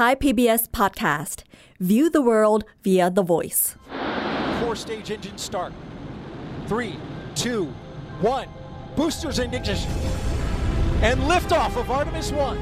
[0.00, 1.42] Thai PBS podcast.
[1.78, 3.76] View the world via the voice.
[4.60, 5.74] Four stage engine start.
[6.66, 6.94] Three,
[7.34, 7.62] two,
[8.22, 8.48] one.
[8.96, 9.92] Boosters in ignition.
[11.02, 12.56] And liftoff of Artemis 1.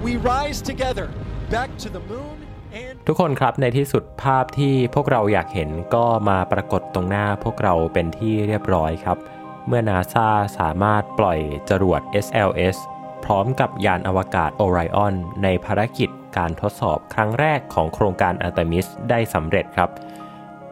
[0.00, 1.10] We rise together
[1.50, 2.36] back to the moon
[2.72, 9.18] and ทุกคนครับในที่สุดภาพที่พวกเราอยากเห็นก็มาปรากฏตรงหน้าพวกเราเป็นที่เรียบร้อยครับ
[9.66, 10.28] เมื่อนาซา
[10.58, 11.38] สามารถปล่อย
[11.70, 12.76] จรวด SLS
[13.24, 19.90] พร้อมกับยานอวกาศ Orion ในภารกิจ การทดสอบครั้งแรกของโครงการ Artemis ได้สำเร็จครับ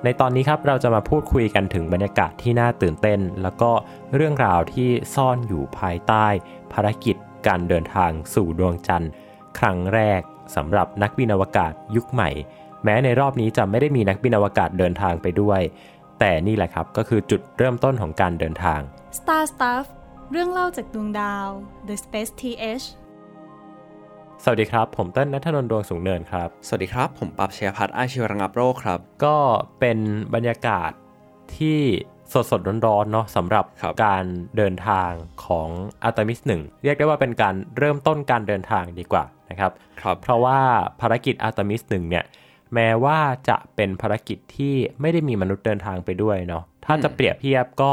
[0.04, 3.70] ในตอนนี้ครับเราจะมาพูดคุยกันถึงบรรยากาศที่น่าตื่นเต้น แล้วก็
[4.14, 6.26] เรื่องราวที่ซ่อนอยู่ภายใต้
[6.72, 7.16] ภารกิจ
[7.46, 9.10] การเดินทางสู่ดวงจันทร์
[9.58, 10.20] ครั้งแรก
[10.56, 12.30] สำหรับนักบินอวกาศยุคใหม่
[12.84, 15.60] แม้ในรอบนี้จะไม่ได้มีนักบินอวกาศเดินทางไปด้วย
[16.20, 18.80] แต่นี่แหละครับก็คือจุดเริ่มต้นของการเดินทาง
[19.18, 19.84] Star Stuff
[20.32, 21.48] เรื่องเล่าจากดวงดาว
[21.88, 22.84] The Space TH
[24.46, 29.36] สวัสดีครับ ผมเติ้ลณัฐนนท์ดวงสูงเนินครับ สวัสดีครับ ผมปับเชียพัฒน์อาชีวระงับโรคครับ ก็
[29.80, 29.98] เป็น
[30.34, 30.90] บรรยากาศ
[31.56, 31.80] ที่
[32.32, 34.24] สดสดๆร้อนๆเนาะสำหรับครับการ
[34.56, 35.10] เดินทาง
[35.44, 35.68] ของ
[36.02, 40.60] อาร์ตมิสหนึ่งเรียกได้ว่าเป็นการเริ่มต้นการเดินทางดีกว่านะครับครับเพราะว่า
[41.00, 42.24] ภารกิจอาร์ตมิสหนึ่งเนี่ย
[42.74, 43.18] แม้ว่า
[43.48, 47.92] จะเป็นภารกิจที่ไม่ได้มีมนุษย์เดินทางไปด้วยเนาะถ้าจะเปรียบเทียบก็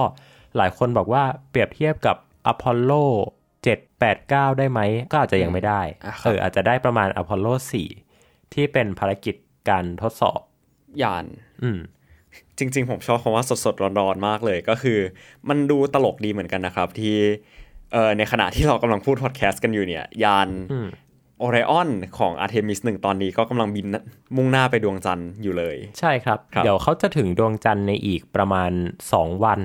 [0.58, 2.16] หลายคนบอกว่าเปรียบเทียบกับ
[2.48, 2.92] อพอลโล
[3.64, 4.80] 7 8 9 ได้ไหม
[5.12, 7.48] ก็อาจจะยังไม่ได้อะครับเอออาจจะได้ประมาณอพอลโล
[8.02, 9.36] 4 ที่เป็นภารกิจ
[9.70, 10.40] การทดสอบ
[11.02, 11.26] ยาน
[11.64, 11.80] อืม
[12.58, 15.00] จริง ๆ ผมชอบคำว่าสดๆ ร้อนๆ มากเลยก็คือ
[15.50, 17.18] มันดูตลกดีเหมือนกันนะครับ ที่
[17.94, 20.88] เอ่อในขณะที่เรากำลังพูดพอดแคสต์กันอยู่เนี่ย ยานอืม
[21.40, 23.88] โอไรออนของอาร์เทมิสหนึ่งตอนนี้ก็กำลังบิน
[24.36, 28.72] มุ่งหน้าไปดวงจันทร์อยู่เลย ใช่ครับครับเดี๋ยวเขาจะถึงดวงจันทร์ในอีกประมาณ
[29.08, 29.62] 2 วัน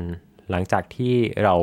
[0.51, 1.55] หลังจากที่เรา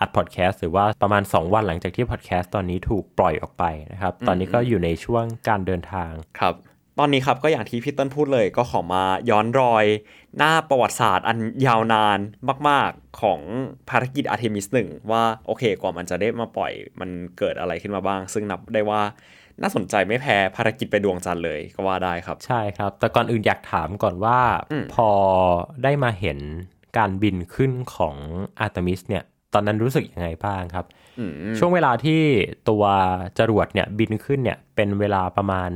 [0.00, 6.54] อัดพอดแคสต์หรือว่าประมาณ 2 วันหลังจากที่พอดแคสต์ตอนนี้ถูกปล่อยออกไปนะครับ ตอนนี้ก็อยู่ในช่วงการเดินทางครับ
[6.98, 9.84] ตอนนี้ครับก็อย่างที่พี่เติ้ลพูดเลยก็ขอมาย้อนรอย
[10.38, 12.18] หน้าประวัติศาสตร์อันยาวนาน
[12.68, 13.40] มาก ๆของ
[13.90, 19.02] ภารกิจอาร์เทมิสหนึ่งว่าโอเคกว่ามันจะได้มาปล่อยมันเกิดอะไรขึ้นมาบ้าง ซึ่งนับได้ว่า
[19.62, 24.38] น่าสนใจไม่แพ้ภารกิจไปดวงจันทร์เลยก็ว่าได้ครับ ใช่ครับ แต่ก่อนอื่นอยากถามก่อนว่า
[24.70, 25.10] อืมพอ
[25.82, 26.38] ได้มาเห็น
[26.96, 28.16] การบินขึ้นของ
[28.60, 30.86] อาร์ตมิสเนี่ยตอนนั้นรู้สึกยังไงบ้างครับ
[31.18, 32.20] อืมช่วงเวลาที่
[32.68, 32.84] ตัว
[33.38, 35.70] จรวดเนี่ยบินขึ้นเนี่ยเป็นเวลาประมาณ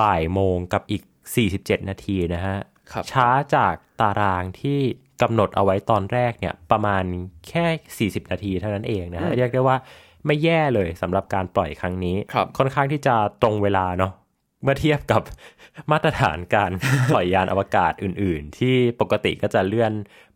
[0.00, 1.02] บ่ายโมงกับอีก
[1.46, 2.56] 47 นาทีนะฮะ
[2.92, 4.78] ครับช้าจากตารางที่
[5.22, 7.04] กำหนดเอาไว้ตอนแรกเนี่ยประมาณ
[7.48, 9.76] แค่ 40 นาทีเท่านั้นเองนะฮะเรียกได้ว่า
[10.26, 14.12] ไม่แย่เลยสำหรับการปล่อยครั้งนี้ครับค่อนข้างที่จะตรงเวลาเนาะ
[14.62, 15.22] เมื่อเทียบกับ
[15.92, 16.70] มาตรฐานการ
[17.10, 19.92] ปล่อยยานอวกาศอื่น ๆ ที่ปกติก็จะเลื่อน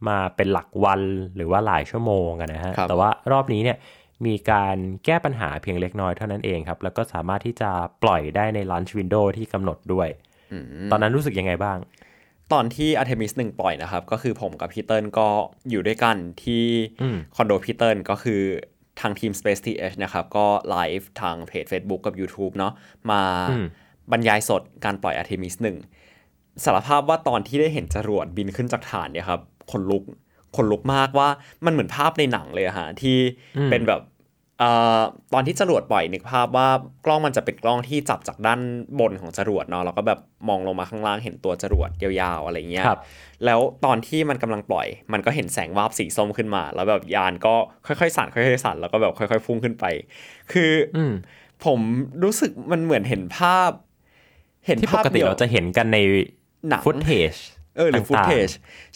[0.09, 1.01] มาเป็นหลักวัน
[1.37, 3.79] หรือว่าหลายชั่วโมงอะนะฮะครับแต่ว่ารอบนี้เนี่ย
[4.27, 7.71] มีการแก้ปัญหาเพียงเล็กน้อยเท่านั้นเองครับ แล้วก็สามารถที่จะ
[8.03, 10.09] ปล่อยได้ใน Launch Window ที่กำหนดด้วย
[10.91, 11.79] ตอนนั้นรู้สึกยังไงบ้าง
[12.53, 15.29] ตอนที่อาร์เทมิสหนึ่งปล่อยนะครับ ก็คือผมกับพี่เติ้ลก็
[15.71, 16.65] อยู่ด้วยกันที่
[17.03, 18.43] อืมคอนโดพี่เติ้ลก็คือ
[19.01, 22.73] ทางทีม Space TH นะครับ ก็ไลฟ์ทาง page Facebook กับ YouTube เนาะ
[23.11, 23.67] มาอืม
[24.13, 25.77] บรรยายสดการปล่อยอาร์เทมิสหนึ่ง
[26.65, 29.41] สารภาพว่าตอนที่ได้เห็นจรวดบินขึ้นจากฐานเนี่ยครับ
[29.71, 30.03] ขนลุก
[30.57, 31.29] ขนลุกมากว่า
[31.65, 33.17] มันเหมือนภาพในหนังเลยอะฮะที่
[33.57, 34.01] อืมเป็นแบบ
[34.59, 35.01] เอ่อ
[35.33, 36.69] ตอนที่จรวดปล่อยนึกภาพว่า
[37.05, 38.61] กล้องมันจะเป็นกล้องที่จับจากด้าน
[39.01, 43.01] บนของจรวดเนาะแล้วก็แบบมองลงมาข้างล่างเห็นตัวจรวดยาวๆอะไรเงี้ยครับ
[43.45, 47.55] แล้วตอนที่มันกำลังปล่อย มันก็เห็นแสงวาบสีส้มขึ้นมา แล้วแบบยานก็
[47.87, 49.85] ค่อยๆสั่นค่อยๆสั่นแล้วก็แบบค่อย ๆ พุ่งขึ้นไป
[50.53, 51.13] คือออืม
[51.65, 51.81] ผม
[52.23, 53.71] รู้สึกมันเหมือนเห็นภาพ
[54.67, 55.99] เห็นที่ปภาพกติดียวเราจะเห็นกันใน
[56.69, 57.33] หนังฟุตเทจ
[57.77, 58.49] เออหรือฟุตต่างๆเทจ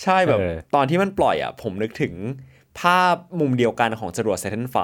[0.02, 2.14] ใช่แบบเออตอนที่มันปล่อยอะ ผมนึกถึง
[2.80, 4.78] ภาพมุมเดียวกันของจรวด Saturn V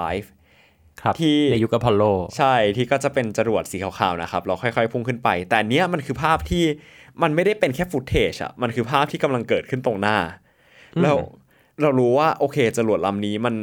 [1.01, 2.03] ครับที่ในยุคอพอลโล
[2.37, 6.63] ใช่ที่ก็จะเป็นจรวดสีขาวๆนะครับ เราค่อยๆพุ่งขึ้นไป แต่อันเนี้ยมันคือภาพที่
[7.21, 10.17] มันไม่ได้เป็นแค่ฟุตเทจอะมันคือภาพที่กำลังเกิดขึ้นตรงหน้า
[11.01, 11.17] แล้ว
[11.81, 13.55] เรารู้ว่าโอเคจรวดลำนี้มัน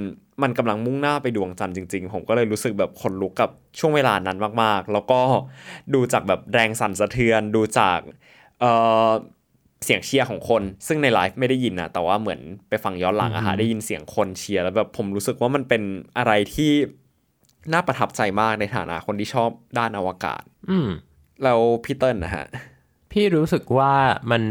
[0.42, 5.20] มันกำลังมุ่งหน้าไปดวงจันทร์จริง ๆ ผมก็เลยรู้สึกแบบขนลุกกับช่วงเวลานั้นมากๆ แล้วก็
[5.94, 7.98] ดูจากแบบแรงสั่นสะเทือน ดูจาก
[8.60, 8.72] เอ่
[9.08, 9.10] อ
[9.84, 15.82] เสียงเชียร์ของคน ซึ่งในไลฟ์ไม่ได้ยินนะแต่ว่าเหมือนไปฟังย้อนหลังอะฮะได้ยินเสียงคนเชียร์แล้วแบบผมรู้สึกว่ามันเป็น
[16.18, 16.72] อะไรที่
[17.72, 20.88] น่าประทับใจมากในฐานะคนที่ชอบด้านอวกาศ อืม
[21.44, 22.46] แล้วพี่เติ้ลนะฮะ
[23.12, 23.92] พี่รู้สึกว่า
[24.30, 24.42] มัน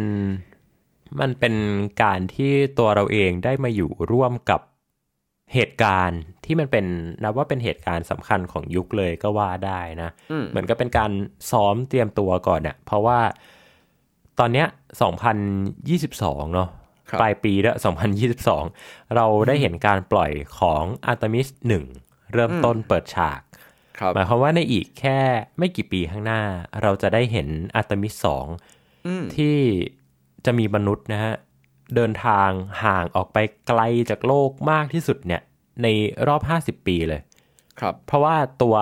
[1.19, 1.55] มันเป็น
[2.03, 4.61] การที่ตัวเราเองได้มาอยู่ร่วมกับ
[5.53, 6.85] เหตุการณ์ที่มันเป็น
[7.23, 11.11] นับว่าเป็นเหตุการณ์สำคัญของยุคเลยก็ว่าได้นะอืมเหมือนกับเป็นการ
[11.51, 13.19] ซ้อมเตรียมตัวก่อนเนี่ยเพราะว่า
[14.39, 14.67] ตอนเนี้ย
[15.59, 16.69] 2022 เนาะ
[17.09, 17.75] ครับปลายปีแล้ว
[18.45, 21.47] 2022 เราได้เห็นการปล่อยของ Artemis
[21.91, 23.41] 1เริ่มต้นเปิดฉาก
[23.99, 25.19] ครับหมายความว่าในอีกแค่
[25.57, 26.41] ไม่กี่ปีข้างหน้า
[26.81, 28.45] เราจะได้เห็นอาร์ตมิสสอง
[29.07, 29.57] อืมที่
[30.45, 31.33] จะมีมนุษย์นะฮะ
[31.95, 32.49] เดินทาง
[32.83, 33.37] ห่างออกไป
[33.67, 35.41] ไกลจากโลกมากที่สุดเนี่ย
[35.83, 35.87] ใน
[36.27, 37.21] รอบ 50 ปีเลย
[37.79, 38.77] ครับ เพราะว่าตัว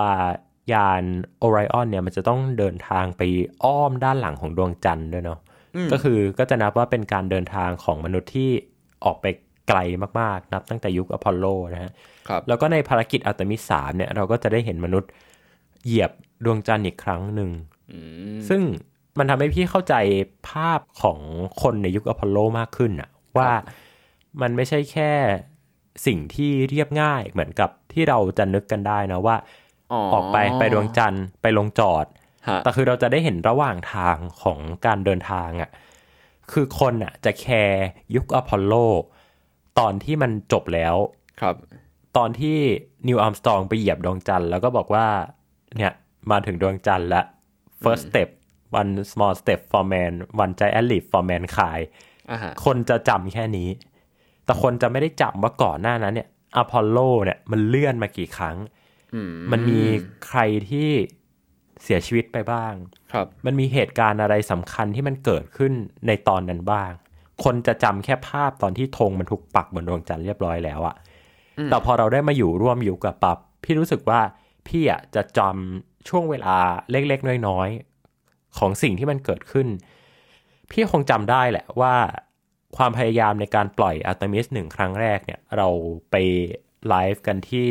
[0.72, 1.02] ยาน
[1.38, 3.22] Orion เนี่ยมันจะต้องเดินทางไป
[3.64, 5.38] อ้อมด้านหลังของดวงจันทร์ด้วยเนาะ
[5.92, 8.50] ก็คือก็จะนับว่าเป็นการเดินทางของมนุษย์ที่
[9.04, 9.26] ออกไป
[9.68, 9.78] ไกล
[10.20, 11.44] มากๆ นับตั้งแต่ยุค Apollo
[11.74, 11.90] นะฮะ
[12.28, 15.10] ครับแล้วก็ในภารกิจอัลตมิสสามเนี่ยเราก็จะได้เห็นมนุษย์
[15.84, 16.10] เหยียบ
[16.44, 17.50] ดวงจันทร์อีกครั้งหนึ่ง
[18.48, 18.62] ซึ่ง
[19.18, 19.94] มันทำให้พี่เข้าใจ
[20.48, 21.18] ภาพของ
[21.62, 23.50] คนในยุค Apollo มากขึ้นอะว่า
[24.40, 25.12] มันไม่ใช่แค่
[26.06, 29.36] สิ่งที่เรียบง่ายเหมือนกับที่เราจะนึกกันได้นะว่า
[29.92, 32.04] อ๋อออกไปไปดวงจันทร์ไปลงจอด
[32.48, 35.70] ฮะแต่คือเราจะได้เห็นระหว่างทางของการเดินทางอะ่ะ
[36.52, 37.84] คือคนอะ จะ care
[38.14, 38.74] ยุค Apollo
[39.78, 40.96] ตอนที่มันจบแล้ว
[41.40, 41.56] ครับ
[42.16, 42.58] ตอนที่
[43.08, 45.06] Neil Armstrong ไปเหยียบดวงจันทร์แล้วก็บอกว่า
[45.76, 45.92] เนี่ย
[46.30, 47.22] มาถึงดวงจันทร์ละ
[47.82, 48.28] first step
[48.80, 50.12] one small step for man
[50.42, 51.86] one giant leap for mankind
[52.30, 53.68] อ่าฮะคนจะจำแค่นี้
[54.44, 58.56] แต่คนจะไม่ได้จำว่าก่อนหน้านั้นเนี่ยอพอลโลเนี่ยมันเลื่อนมากี่ครั้ง
[59.52, 59.80] มันมี
[60.26, 60.90] ใครที่
[61.82, 62.72] เสียชีวิตไปบ้าง
[63.12, 65.72] ครับ มันมีเหตุการณ์อะไรสำคัญที่มันเกิดขึ้น
[66.06, 66.90] ในตอนนั้นบ้าง
[67.44, 70.96] คนจะจำแค่ภาพตอนที่ธงมันถูกปักบนดวงจันทร์เรียบร้อยแล้วอะ
[71.70, 74.20] แต่พอเราได้มาอยู่ร่วมอยู่กับปับ พี่รู้สึกว่า
[74.68, 76.56] พี่อะจะจำช่วงเวลา
[76.90, 77.87] เล็กๆ น้อยๆ
[78.58, 79.68] ของสิ่งที่มันเกิดขึ้น
[80.70, 81.94] พี่คงจำได้แหละว่า
[82.76, 85.68] ความพยายามในการปล่อยอัลตมิสหนึ่งครั้งแรกเนี่ยเรา
[86.10, 86.16] ไป
[86.88, 87.68] ไลฟ์กันที่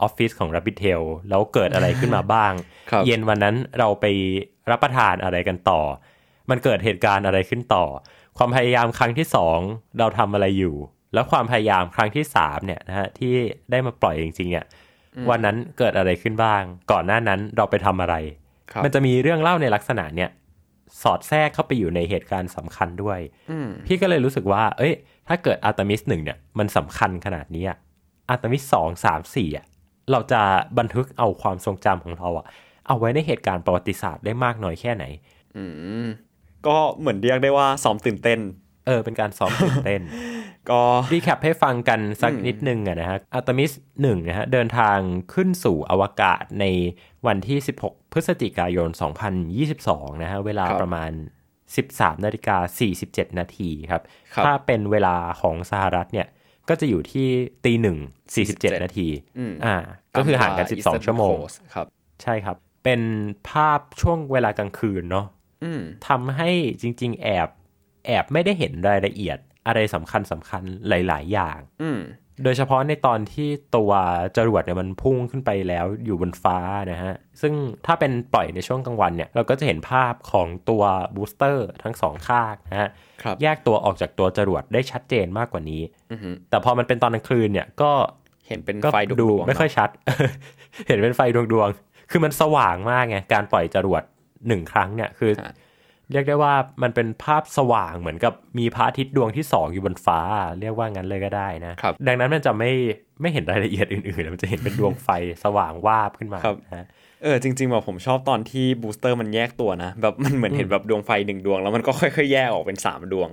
[0.00, 2.52] ออฟฟิศของ Rabbit's Tale แล้วเกิดอะไรขึ้นมาบ้าง
[2.90, 4.06] ครับเย็นวันนั้นเราไป
[4.70, 5.80] รับประทานอะไรกันต่อ
[6.50, 7.84] มันเกิดเหตุการณ์อะไรขึ้นต่อ
[8.36, 9.58] ความพยายามครั้งที่สอง
[9.98, 10.76] เราทำอะไรอยู่
[11.14, 13.34] แล้วความพยายามครั้งที่สามเนี่ยนะฮะที่
[13.70, 14.66] ได้มาปล่อยจริงๆอะ
[15.30, 18.39] วันนั้นเกิดอะไรขึ้นบ้าง ก่อนหน้านั้นเราไปทำอะไรครับ
[18.84, 20.30] มันจะมีเรื่องเล่าในลักษณะเนี่ย
[21.02, 23.18] สอดแทรกเข้าไปอยู่ในเหตุการณ์สำคัญด้วย
[23.86, 24.92] พี่ก็เลยรู้สึกว่า เอ้ย
[25.28, 27.64] ถ้าเกิดอาร์ตมิสหนึ่งเนี่ยมันสำคัญขนาดนี้
[28.28, 29.66] อาร์ตมิสสองสามสี่อะ
[30.12, 30.40] เราจะ
[30.78, 32.46] บันทึกเอาความทรงจำของเราอะ
[32.86, 35.04] เอาไว้ในเหตุการณ์ประวัติศาสตร์ได้มากน้อยแค่ไหน
[35.56, 35.64] อื
[36.04, 36.06] ม
[36.66, 38.38] ก็เหมือนเรียกได้ว่าซ้อมตื่นเต้น
[38.86, 40.02] เออเป็นการซ้อมตื่นเต้น
[40.70, 40.80] ก็
[41.12, 43.70] recap ให้ฟังกันสักนิดนึงอะนะฮะอาร์ตมิส
[44.02, 44.98] หนึ่งนะฮะเดินทาง
[45.34, 46.64] ขึ้นสู่อวกาศใน
[47.26, 48.88] วันที่ 16 พฤศจิกายน
[49.56, 51.10] 2022 นะฮะเวลาครับประมาณ
[51.66, 52.56] 13นาฬิกา
[52.98, 54.02] 47 นาทีครับ
[54.34, 56.28] ครับ ถ้าเป็นเวลาของสหรัฐเนี่ย
[56.68, 57.28] ก็จะอยู่ที่
[57.64, 57.98] ตีหนึ่ง
[58.40, 59.76] 47 นาทีอืมอ่า
[60.16, 61.86] ก็คือห่างกันตมเวล12 ชั่วโมง Eastern Coast ครับ
[62.22, 63.00] ใช่ครับ เป็น
[63.48, 65.26] ภาพช่วงเวลากลางคืนเนาะ
[65.64, 66.50] อืมทำให้
[66.82, 67.48] จริง ๆ แอบ
[68.06, 72.00] แอบไม่ได้เห็นรายละเอียดอะไรสำคัญสำคัญหลาย ๆ อย่างอืม
[72.44, 73.90] โดยเฉพาะในตอนที่ตัว
[74.36, 76.58] จรวดเนี่ยมันพุ่งขึ้นไปแล้วอยู่บนฟ้า
[76.92, 77.54] นะฮะ ซึ่ง
[77.86, 80.82] ถ้าเป็นปล่อยในช่วงกลางวันเนี่ย เราก็จะเห็นภาพของตัว
[81.16, 82.90] บูสเตอร์ทั้งสองข้างนะฮะ
[83.22, 85.82] ครับแยกตัวออกจากตัวจรวดได้ชัดเจนมากกว่านี้
[86.12, 87.90] อือฮึแต่พอมันเป็นตอนกลางคืนเนี่ยก็
[88.46, 89.90] เห็นเป็นก็ไฟดวงๆดูไม่ค่อยเนอะชัด
[90.88, 94.02] เห็นเป็นไฟดวงๆคือมันสว่างมากไง การปล่อยจรวด
[94.48, 95.54] หนึ่งครั้งเนี่ยคือฮะ
[96.12, 100.20] เรียกได้ว่ามันเป็นภาพสว่างเหมือนกับมีพระอาทิตย์ดวงที่สองอยู่บนฟ้า
[100.60, 102.70] เรียกว่างั้นเลยก็ได้นะครับดังนั้นมันจะไม่
[103.20, 105.08] ไม่เห็นรายละเอียดอื่นๆมันจะเห็นเป็นดวงไฟ
[105.44, 106.86] สว่างวาบขึ้นมาครับนะฮะ
[107.22, 113.30] เออจริงๆแบบผมชอบตอนที่ booster มันแยกตัวนะแบบมันเหมือนเห็นแบบดวงไฟหนึ่งดวง แล้วมันก็ค่อยๆแยกออกเป็นสามดวง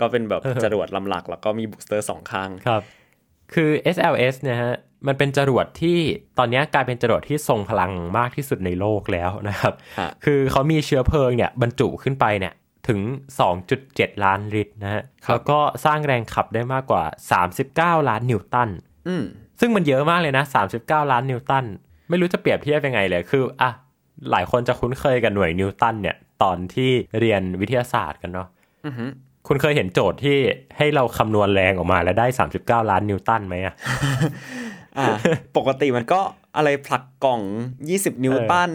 [0.00, 2.82] ก็เป็นแบบเออจรวดลำหลักแล้วก็มี booster สองข้างครับ
[3.54, 4.74] คือ SLS เนี่ยฮะ
[5.06, 5.98] มันเป็นจรวดที่
[6.38, 12.52] ตอนนี้กลายเป็นจรวดที่ทรงพลังมากที่สุดในโลกแล้วนะครับฮะคือเขามีเชื้อเพลิงเนี่ยบรรจุขึ้นไปเนี่ย
[12.88, 13.00] ถึง
[13.62, 17.04] 2.7 ล้านลิตรนะฮะครับแล้วก็สร้างแรงขับได้มากกว่า
[17.98, 18.68] 39 ล้านนิวตัน
[19.08, 19.24] อืม
[19.60, 20.44] ซึ่งมันเยอะมากเลยนะ
[20.78, 21.64] 39 ล้านนิวตัน
[22.08, 23.70] ไม่รู้จะเปรียบเทียบยังไงเลย คืออะ
[24.30, 28.48] หลายคนจะคุ้นเคยกับหน่วยนิวตันเนี่ย ตอนที่เรียนวิทยาศาสตร์กันเนาะ
[28.86, 29.06] อือฮึ
[29.46, 30.38] คุณเคยเห็นโจทย์ที่
[30.76, 32.26] ให้เราคำนวณแรงออกมาแล้วได้
[32.58, 34.67] 39 ล้านนิวตันไหมอะอ่า
[35.56, 36.20] ปกติมันก็
[36.56, 37.42] อะไรผลักกล่อง
[37.82, 38.72] 20 นิวตัน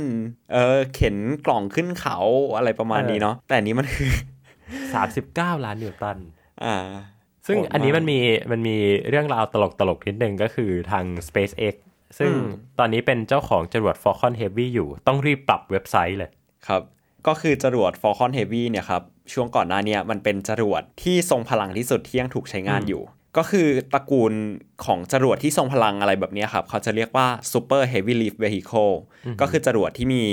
[0.53, 2.17] เออเข็นกล่องขึ้นเขา
[2.57, 4.11] อะไรประมาณนี้เนาะแต่อันนี้มันคือ
[4.87, 6.17] 39 ล้านนิวตัน
[6.63, 6.77] อ่า
[7.47, 8.19] ซึ่งโหดมากอันนี้มันมี
[8.51, 8.77] มันมี
[9.09, 11.75] เรื่องราวตลกตลกๆนิดนึงก็คือทาง SpaceX
[12.17, 12.47] ซึ่งอืม
[12.79, 16.29] ตอนนี้เป็นเจ้าของจรวด Falcon Heavy อยู่ ต้องรีบปรับเว็บไซต์เลย
[16.67, 16.81] ครับ
[17.27, 19.01] ก็คือจรวด Falcon Heavy เนี่ยครับ
[19.33, 23.01] ช่วงก่อนหน้าเนี้มันเป็นจรวดที่ทรงพลังที่สุดที่ยังถูกใช้งานอยู่
[23.37, 24.33] ก็คือตระกูล
[24.85, 28.93] ของจรวดที่ทรงพลังอะไรแบบเนี้ยครับ เขาจะเรียกว่า Super Heavy Lift Vehicle
[29.41, 30.23] ก็คือจรวดที่มี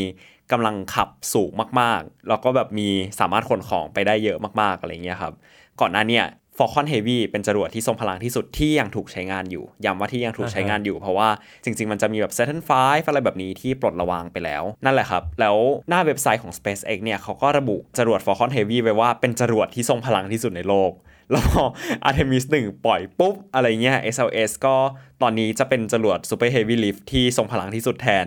[0.52, 2.88] กำลังขับสูงมากๆ แล้วก็แบบมี
[3.20, 5.34] สามารถขนของไปได้เยอะมากๆอะไรเงี้ยครับ
[5.80, 6.22] ก่อนหน้าเนี้
[6.58, 11.28] Falcon Heavy เป็นจรวดที่ทรงพลังที่สุดที่ยังถูกใช้งานอยู่ ย้ำว่าที่ยังถูกใช้งานอยู่ เพราะว่า
[11.64, 12.70] จริง ๆ มันจะมีแบบ Saturn V
[13.08, 15.56] อะไรแบบนี้ที่ปลดระวางไปแล้ว นั่นแหละครับ แล้ว
[15.88, 20.92] หน้าเว็บไซต์ของ SpaceX เนี่ยเขาก็ระบุจรวด Falcon Heavy ไว้ว่าเป็นจรวดที่ทรงพลังที่สุดในโลก
[21.30, 21.64] แล้วพอ
[22.08, 24.74] Artemis 1 ปล่อยปุ๊บ อะไรเงี้ย SLS ก็
[25.22, 28.26] ตอนนี้จะเป็นจรวด Super Heavy Lift ที่ทรงพลังที่สุดแทน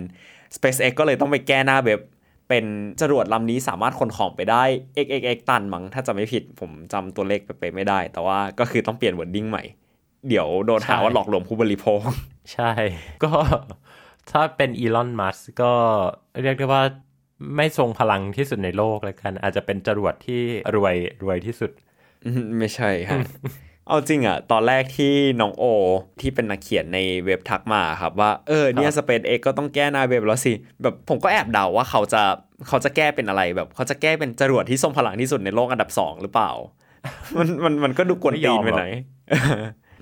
[0.56, 2.00] SpaceX ก็เลยต้องไปแก้หน้าเว็บ
[2.50, 2.66] เป็น
[3.02, 4.64] จรวดลำนี้สามารถขนของไปได้
[5.06, 9.64] xxx ตันมั้งถ้าจะไม่ผิดผมจำตัวเลขไปไม่ได้ แต่ว่าก็คือต้องเปลี่ยน wording ใหม่
[10.30, 12.02] เดี๋ยวโดนหาว่าหลอกลวงผู้บริโภค
[12.54, 12.72] ใช่
[13.24, 13.32] ก็
[14.32, 15.72] ถ้าเป็น Elon Musk ก็
[16.42, 16.84] เรียกได้ว่า
[17.56, 20.42] ไม่ทรงพลังที่สุดในโลกแล้วกัน อาจจะเป็นจรวดที่
[20.76, 21.72] รวยรวยที่สุด
[22.60, 23.20] ไม่ใช่ฮะ
[23.88, 25.64] เอาจริงอะตอนแรกที่น้องโอ
[26.22, 32.22] ที่เป็นนักเขียนในเว็บทักมาครับว่าเออเนี่ยสเปซเอ็กก็ต้องแก้หน้าเว็บแล้วสิ แบบผมก็แอบเดาว่าเขาจะ
[32.68, 36.52] เขาจะแก้เป็นอะไรแบบเขาจะแก้เป็นจรวดที่ทรงพลังที่สุดในโลกอันดับสองหรือเปล่า
[37.38, 38.92] มันมันมันก็ดูกวนตีนไปหน่อย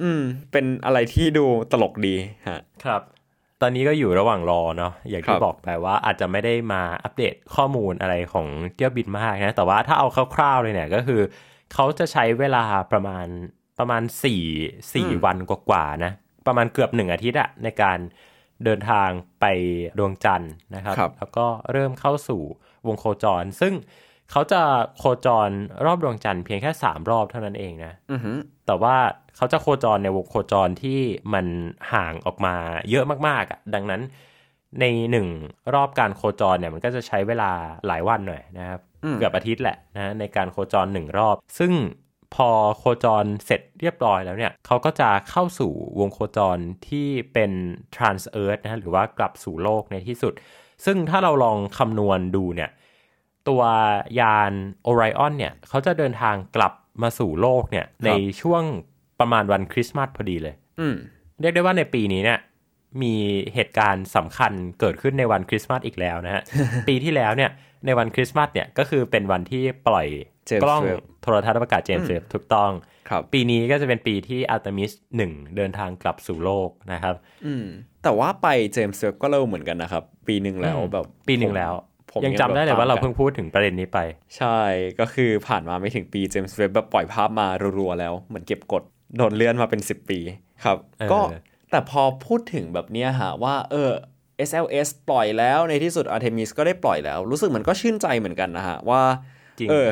[0.01, 2.15] อืม เป็นอะไรที่ดูตลกดี
[2.49, 3.01] ฮะ ครับ
[3.61, 11.21] ตอนนี้ก็อยู่ระหว่างรอเนาะอย่างครัที่บบอกไปว่าอาจจะไม่ได้มาอัปเดตข้อมูลอะไรของเที่ยวบินมากนะแต่ว่าถ้าเอาคร่าวๆเลยเนี่ยก็คือ
[11.73, 13.27] เขาจะใช้เวลาประมาณ
[13.79, 14.43] ประมาณสี่
[14.93, 16.11] สี่วันกว่าๆนะ
[16.47, 17.99] ประมาณเกือบหนึ่งอาทิตย์อะในการ
[18.65, 19.09] เดินทาง
[19.41, 19.45] ไป
[19.99, 22.41] ดวงจันทร์นะครับครับแล้วก็เริ่มเข้าสู่
[22.87, 23.73] วงโคจร ซึ่ง
[24.31, 24.61] เขาจะ
[24.97, 25.49] โคจร
[25.85, 28.95] รอบดวงจันทร์เพียงแค่สามรอบเท่านั้นเองนะอือหือแต่ว่า
[29.35, 30.99] เขาจะโคจรในวงโคจรที่
[31.33, 31.45] มัน
[31.93, 32.55] ห่างออกมา
[32.89, 34.01] เยอะมากๆอะดังนั้น
[34.79, 35.27] ในหนึ่ง
[35.73, 37.51] รอบการโคจรเนี่ยมันก็จะใช้เวลา
[37.87, 38.81] หลายวันหน่อยนะครับ
[39.17, 41.73] เกือบอาทิตย์แหละนะในการโคจรหนึ่งรอบ ซึ่ง
[42.35, 47.51] พอโคจรเสร็จเรียบร้อยแล้วเนี่ยเขาก็จะเข้าสู่วงโคจรที่เป็น
[47.95, 50.33] trans earth นะหรือว่ากลับสู่โลกในที่สุด
[50.85, 52.69] ซึ่งถ้าเราลองคำนวณดูเนี่ย
[53.49, 53.61] ตัว
[54.19, 54.51] ยาน
[54.83, 58.09] โอไรออนเนี่ยเขาจะเดินทางกลับมาสู่โลกเนี่ยใน
[58.41, 58.63] ช่วง
[59.19, 60.95] ประมาณวันคริสต์มาสพอดีเลยอืม
[61.41, 62.39] เรียกได้ว่าในปีนี้เนี่ย
[63.01, 63.13] มี
[63.53, 66.43] เหตุการณ์สำคัญเกิดขึ้นในวันคริสต์มาสอีกแล้วนะฮะ
[66.87, 67.51] ปีที่แล้วเนี่ย
[67.85, 70.07] ในวันคริสต์มาสเนี่ยก็คือเป็นวันที่ปล่อย
[70.49, 72.71] James กล้อง Webb โทรทัศน์อวกาศเจมส์เวบถูกต้อง
[73.09, 77.65] ครับปีนี้ก็จะเป็นปีที่อัลต m มิสหนึ่งเดินทางกลับสู่โลกนะครับอืม
[78.03, 81.73] แต่ว่าไปเจมส์เว็บก็เร็วเหมือนกันนะครับ ปีหนึ่งแล้วแบบปีหนึ่งแล้ว
[82.11, 83.99] ผมยังจำได้เลยว่าเราเพิ่งแบบพูดถึงประเด็นนี้ไป
[84.37, 84.59] ใช่
[84.99, 87.47] ก็คือผ่านมาไม่ถึงปีเจมส์เว็บแบบปล่อยภาพมา
[87.77, 88.83] รัวๆแล้วเหมือนเก็บกด
[89.17, 90.19] โดนเลื่อนมาเป็น 10 ปี
[90.63, 91.19] ครับเออก็
[91.71, 93.89] แต่พอพูดถึงแบบเนี้ยฮะว่า เออ
[94.49, 99.01] SLS ปล่อยแล้วในที่สุด Artemis ก็ได้ปล่อยแล้ว รู้สึกมันก็ชื่นใจเหมือนกันนะฮะว่า
[99.59, 99.89] จริงเออ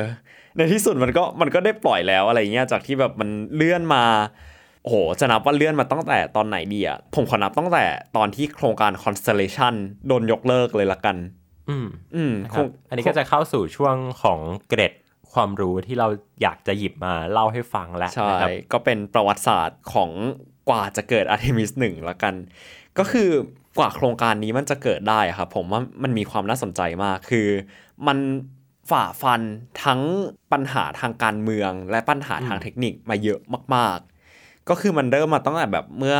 [0.56, 4.04] ในที่สุดมันก็มันก็ได้ปล่อยแล้วอะไรเงี้ยจากที่แบบมันเลื่อนมา
[4.82, 7.84] โอ้โหจะนับว่าเลื่อนมาตั้งแต่ตอนไหนดีอะผมขอนับตั้งแต่
[8.16, 9.74] ตอนที่โครงการ Constellation
[10.06, 11.16] โดนยกเลิกเลยละกัน
[11.68, 14.92] อืมอืมครับอันนี้ก็จะเข้าสู่ช่วงของเกร็ด
[15.32, 16.08] ความรู้ที่เรา
[16.42, 20.10] อยากจะหยิบมาเล่าให้ฟังแล้วใช่นะครับก็เป็นประวัติศาสตร์ของ
[20.68, 22.34] กว่าจะเกิด Artemis 1ละกัน
[22.98, 23.30] ก็คือ
[23.78, 27.48] กว่าโครงการนี้มันจะเกิดได้อะครับผมว่ามันมีความน่าสนใจมากคือ
[28.06, 28.18] มัน
[28.90, 29.40] ฝ่าฟัน
[29.84, 30.00] ทั้ง
[30.52, 33.40] ปัญหาทางการเมือง และปัญหาทางเทคนิคมาเยอะ
[33.74, 33.98] มาก
[34.32, 36.16] ๆ ก็คือมันเริ่มมาตั้งแต่แบบเมื่อ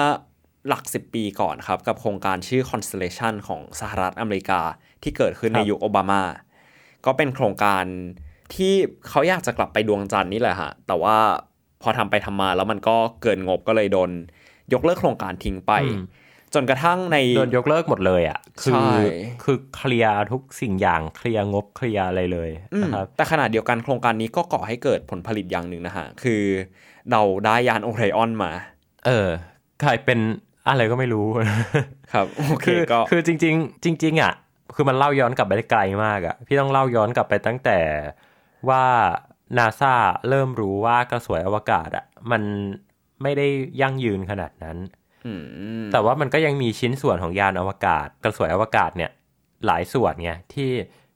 [0.68, 4.60] หลัก 10 ปีก่อนครับ กับโครงการชื่อ Constellation ของสหรัฐอเมริกา
[5.02, 6.22] ที่เกิดขึ้นในครับยุคโอบามา
[7.06, 7.84] ก็เป็นโครงการ
[8.54, 8.74] ที่
[9.08, 11.16] เขาอยากจะกลับไปดวงจันทร์นี่แหละฮะ แต่ว่า
[11.82, 14.10] พอทำไปทำมาแล้วมันก็เกินงบก็เลยโดน
[14.72, 16.04] ยกเลิกโครงการทิ้งไปอืม
[16.54, 18.90] จนกระทั่งในโดนยกเลิกหมดเลยอะคืใช่
[19.44, 26.42] คือเคลียร์ทุกสิ่งอย่างเคลียร์งบเคลียร์อะไรเลยอืมนะครับแต่ขณะเดียวกันโครงการนี้ก็ก่อให้เกิดผลผลิตอย่างหนึ่งนะฮะ คือ
[27.10, 28.52] เราได้ยานโอไรออนมา
[29.06, 29.28] เออ
[29.82, 30.18] กลายเป็น
[30.68, 31.26] อะไรก็ไม่รู้
[32.12, 34.32] ครับโอเคคือก็คือจริง ๆ จริง ๆ อะ
[34.74, 37.78] คือมันเล่าย้อนกลับไปได้ไกลมากอะ พี่ต้องเล่าย้อนกลับไปตั้งแต่
[38.68, 38.84] ว่า
[39.58, 39.94] นาซา
[40.28, 42.42] เริ่มรู้ว่ากระสวยอวกาศอะ มัน
[43.22, 43.46] ไม่ได้
[43.80, 44.99] ยั่งยืนขนาดนั้นอืม
[45.92, 49.10] แต่ว่ามันก็ยังมีชิ้นส่วนของยานอวกาศ กระสวยอวกาศเนี่ย
[49.66, 50.70] หลายส่วนไงที่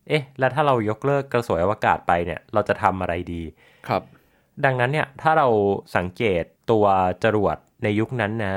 [0.08, 3.42] เอ๊ะ แล้วถ้าเรายกเลิกกระสวยอวกาศไปเนี่ย เราจะทำอะไรดี
[3.88, 4.02] ครับ
[4.64, 5.48] ดังนั้นเนี่ย ถ้าเรา
[5.96, 6.84] สังเกตตัว
[7.24, 8.54] จรวดในยุคนั้นนะ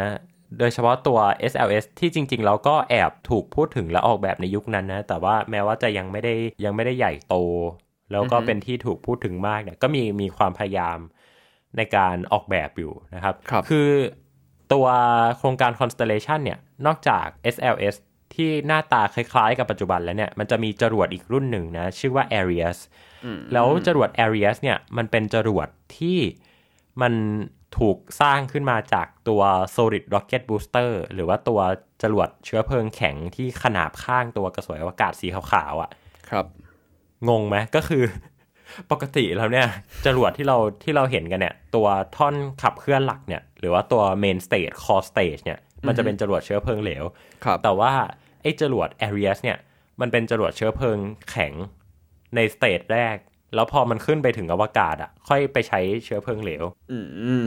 [0.60, 1.20] โดยเฉพาะตัว
[1.52, 6.34] SLS ที่จริงๆเราก็แอบถูกพูดถึงและออกแบบในยุคนั้นนะ แต่ว่าแม้ว่าจะยังไม่ได้
[6.66, 7.36] ยังไม่ได้ใหญ่โต
[8.12, 10.98] แล้วก็อือฮึเป็นที่ถูกพูดถึงมากเนี่ย ก็มีมีความพยายาม
[11.78, 13.90] ในการออกแบบอยู่นะครับ ครับ คือ
[14.74, 14.88] ตัว
[15.38, 17.96] โครงการ Constellation เนี่ย นอกจาก SLS
[18.34, 22.78] ที่หน้าตาคล้ายๆกับปัจจุบันแล้วเนี่ย มันจะมีจรวดอีกรุ่นหนึ่งนะ ชื่อว่า Arias
[23.54, 26.20] แล้วจรวด Arias เนี่ย มันเป็นจรวดที่
[27.02, 27.14] มัน
[27.80, 29.42] ถูกสร้างขึ้นมาจากตัว
[29.76, 31.60] Solid Rocket Booster หรือว่าตัว
[32.04, 35.90] จรวดเชื้อเพลิงแข็งที่ขนาบข้างตัวกระสวยอวกาศสีขาวๆอะ่ะ
[36.30, 36.46] ครับ
[37.30, 38.04] งงไหมก็คือ
[38.92, 39.68] ปกติแล้วเนี่ย
[40.06, 47.04] จรวดที่เราที่เราเห็นกันเนี่ย ตัวท่อนขับเคลื่อนหลักเนี่ย หรือว่าตัว main stage core stage เนี่ยมันจะเป็นจรวดเชื้อเพลิงเหลว
[47.46, 47.92] ครับแต่ว่า
[48.42, 49.58] ไอ้จรวด Aries เนี่ย
[50.02, 50.98] มันเป็นจรวดเชื้อเพลิง
[51.30, 51.54] แข็ง
[52.36, 53.18] ใน stage แรก
[53.56, 56.98] แล้วพอมันขึ้นไปถึงอวกาศอะ ค่อยไปใช้เชื้อเพลิงเหลวอื
[57.42, 57.44] ม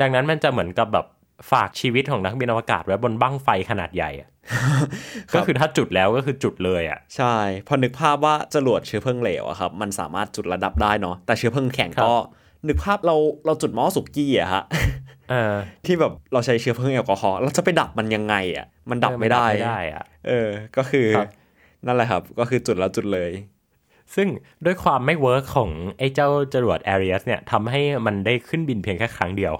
[0.00, 1.06] ดังนั้นมันจะเหมือนกับแบบ
[1.52, 4.30] ฝากชีวิตของนักบินอวกาศไว้บนบั้งไฟขนาดใหญ่อะ
[5.34, 7.34] ก็คือถ้าจุดแล้วก็คือจุดเลยอะ ใช่
[7.68, 12.14] พอนึกภาพว่าจรวดเชื้อเพลิงเหลวอะครับ มันสามารถจุดระดับได้เนาะแต่เชื้อเพลิงแข็งครับก็
[12.68, 13.16] นึกภาพเรา
[13.46, 14.86] เราจุดหม้อสุกี้อะฮะเออ
[15.86, 21.28] ที่แบบเราใช้เชื้อเพลิงแอลกอฮอล์เราจะไปดับมันยังไงอะมันดับไม่ได้เออไม่ได้อะเออ ก็คือครับ
[21.86, 23.30] นั่นแหละครับ ก็คือจุดแล้วจุดเลย
[24.14, 24.28] ซึ่ง
[24.64, 29.54] ด้วยความไม่ work ของไอ้เจ้าจรวด Ares เนี่ยทำให้มันได้ขึ้นบินเพียงแค่ครั้งเดียว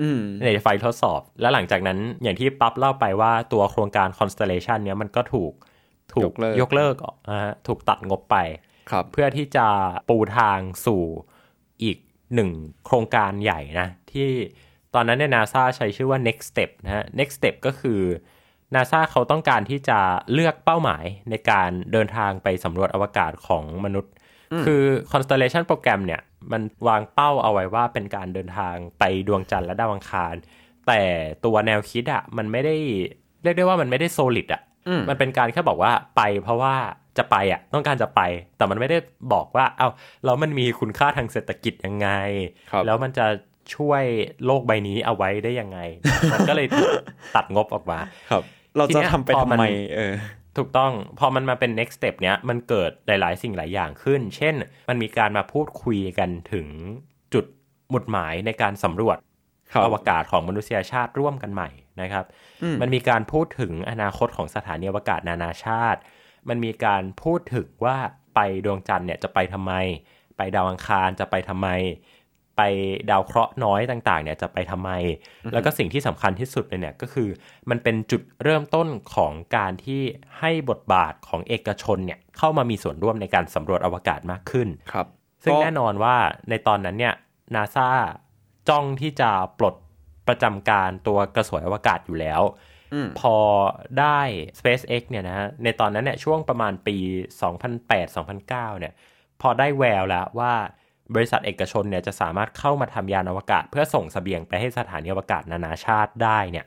[0.00, 5.52] อืมใน flight ทดสอบ แล้วหลังจากนั้นอย่างที่ปั๊บเล่าไปว่าตัวโครงการ Constellation เนี้ยมันก็ถูก
[6.12, 8.36] ถูยกกเลิกยกเลิกออกนะฮะถูกตัดงบไป
[8.90, 9.66] ครับ เพื่อที่จะ
[10.08, 11.02] ปูทางสู่
[11.82, 11.98] อีก
[12.34, 12.50] หนึ่ง
[12.86, 14.28] โครงการใหญ่นะ ที่
[14.96, 18.00] ตอนนั้นเนี่ยนาซาใช้ชื่อว่า next step นะฮะ next step ก็คือ
[18.74, 19.98] นาซาเขาต้องการที่จะ
[20.32, 24.12] เลือกเป้าหมายในการเดินทางไปสำรวจอวกาศของมนุษย์
[24.64, 26.20] คือ constellation โปรแกรมเนี่ย
[26.52, 30.34] มันวางเป้าเอาไว้ว่าเป็นการเดินทางไปดวงจันทร์และดาวอังคาร
[30.86, 31.02] แต่
[31.44, 32.76] ตัวแนวคิดอะมันไม่ได้
[33.42, 34.62] เรียกได้ว่ามันไม่ได้ solid อะ
[35.08, 36.74] มันเป็นการแค่บอกว่าไปเพราะว่า
[37.18, 38.20] จะไปอะต้องการจะไป
[38.56, 38.98] แต่มันไม่ได้
[39.32, 39.88] บอกว่า เอ้า
[40.24, 42.08] แล้วมันมีคุณค่าทางเศรษฐกิจยังไง
[42.70, 43.26] ครับแล้วมันจะ
[43.74, 44.04] ช่วย
[44.44, 45.78] โลกใบนี้เอาไว้ได้ยังไง
[46.32, 46.88] มันก็เลยถูก
[47.36, 47.98] ตัดงบออกมา
[48.30, 48.42] ครับ
[48.76, 50.14] เราทีจะเนี้ยทำไปพอทำมันไมเออ
[50.56, 54.54] ถูกต้องพอมันมาเป็น next step เนี้ยมันเกิดหลาย ๆ สิ่งหลายอย่างขึ้น เช่น
[54.88, 56.66] มันมีการมาพูดคุยกันถึง
[57.34, 57.44] จุด
[57.90, 59.18] หมุดหมายในการสำรวจ
[59.72, 61.70] ครับอวกาศของมนุษยชาติร่วมกันใหม่
[62.00, 62.24] นะครับ
[62.80, 66.00] มันมีการพูดถึงอนาคตของสถานีอวกาศนานาชาติ
[66.48, 67.96] มันมีการพูดถึงว่า
[68.34, 69.72] ไปดวงจันทร์เนี่ยจะไปทำไม
[70.36, 71.68] ไปดาวอังคารจะไปทำไม
[72.56, 72.62] ไป
[73.10, 74.90] ดาวเคราะห์น้อยต่างๆเนี่ยจะไปทำไม
[75.52, 77.28] แล้วก็สิ่งที่สำคัญที่สุดเลยเนี่ยก็คือ
[77.70, 80.02] มันเป็นจุดเริ่มต้นของการที่
[80.38, 85.06] ให้บทบาทของเอกชนเนี่ยเข้ามามีส่วนร่วมในการสำรวจอวกาศมากขึ้นครับ
[85.44, 86.16] ซึ่งก็แน่นอนว่า
[86.50, 87.14] ในตอนนั้นเนี่ย
[87.54, 87.88] นาซา
[88.68, 89.74] จ้องที่จะปลด
[90.28, 92.42] ประจำการตัวกระสวยอวกาศอยู่แล้ว
[93.20, 93.36] พอ
[94.00, 94.20] ได้
[94.58, 96.96] SpaceX เนี่ยนะฮะในตอนนั้นเนี่ยช่วงประมาณปี
[97.64, 98.92] 2008-2009เนี่ย
[99.40, 100.52] พอได้แววแล้วว่า
[101.14, 106.66] บริษัทเอกชนเนี่ยจะสามารถเข้ามาทำยานอวกาศ เพื่อส่งเสบียงไปให้สถานีอวกาศนานาชาติได้เนี่ย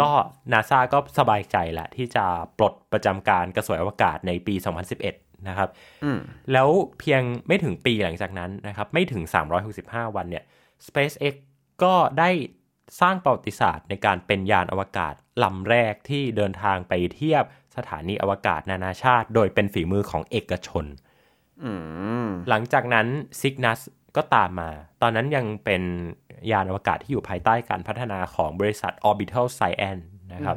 [0.00, 0.10] ก็
[0.52, 2.24] นาซาก็สบายใจแหละ ที่จะ
[2.58, 4.54] ปลดประจำการกระสวยอวกาศในปี
[5.00, 5.68] 2011 นะครับ
[6.52, 9.22] แล้วเพียงไม่ถึงปีหลังจากนั้นนะครับ ไม่ถึง
[9.68, 10.44] 365 วันเนี่ย
[10.86, 11.34] SpaceX
[11.82, 12.30] ก็ได้
[13.00, 17.44] สร้างประวัติศาสตร์ในการเป็นยานอวกาศลำแรกที่เดินทางไปเทียบ
[17.76, 20.84] สถานีอวกาศนานาชาติ โดยเป็นฝีมือของเอกชน
[22.48, 23.06] หลังจากนั้น
[23.40, 23.80] Cygnus
[24.16, 24.70] ก็ตามมา
[25.02, 25.82] ตอนนั้นยังเป็น
[26.52, 30.56] ยานอวกาศที่อยู่ภายใต้การพัฒนาของบริษัท Orbital Science นะครับ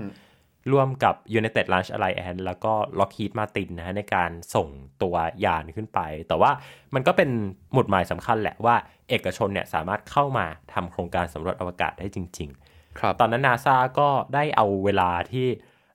[0.72, 4.68] ร่วมกับ United Launch Alliance แล้วก็ Lockheed Martin นะฮะในการส่ง
[5.02, 6.52] ตัวยานขึ้นไป แต่ว่า
[6.96, 7.30] มันก็เป็น
[7.74, 8.76] หมุดหมายสำคัญแหละว่า
[9.10, 15.48] เอกชนเนี่ยสามารถเข้ามาทำโครงการสำรวจอวกาศได้จริง ๆ ครับ ตอนนั้นนาซาก็ได้เอาเวลาที่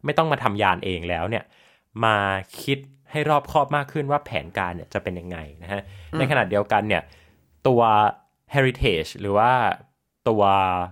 [0.04, 1.44] ไม่ต้องมาทำยานเองแล้วเนี่ย
[2.04, 2.16] มา
[2.62, 2.78] คิด
[3.12, 5.80] ให้รอบคอบมากขึ้นว่าแผนการเนี่ยจะเป็นยังไงนะฮะ
[6.18, 7.02] ในขณะเดียวกันเนี่ย
[7.66, 7.80] ตัว
[8.54, 9.50] heritage หรือว่า
[10.28, 10.42] ตัว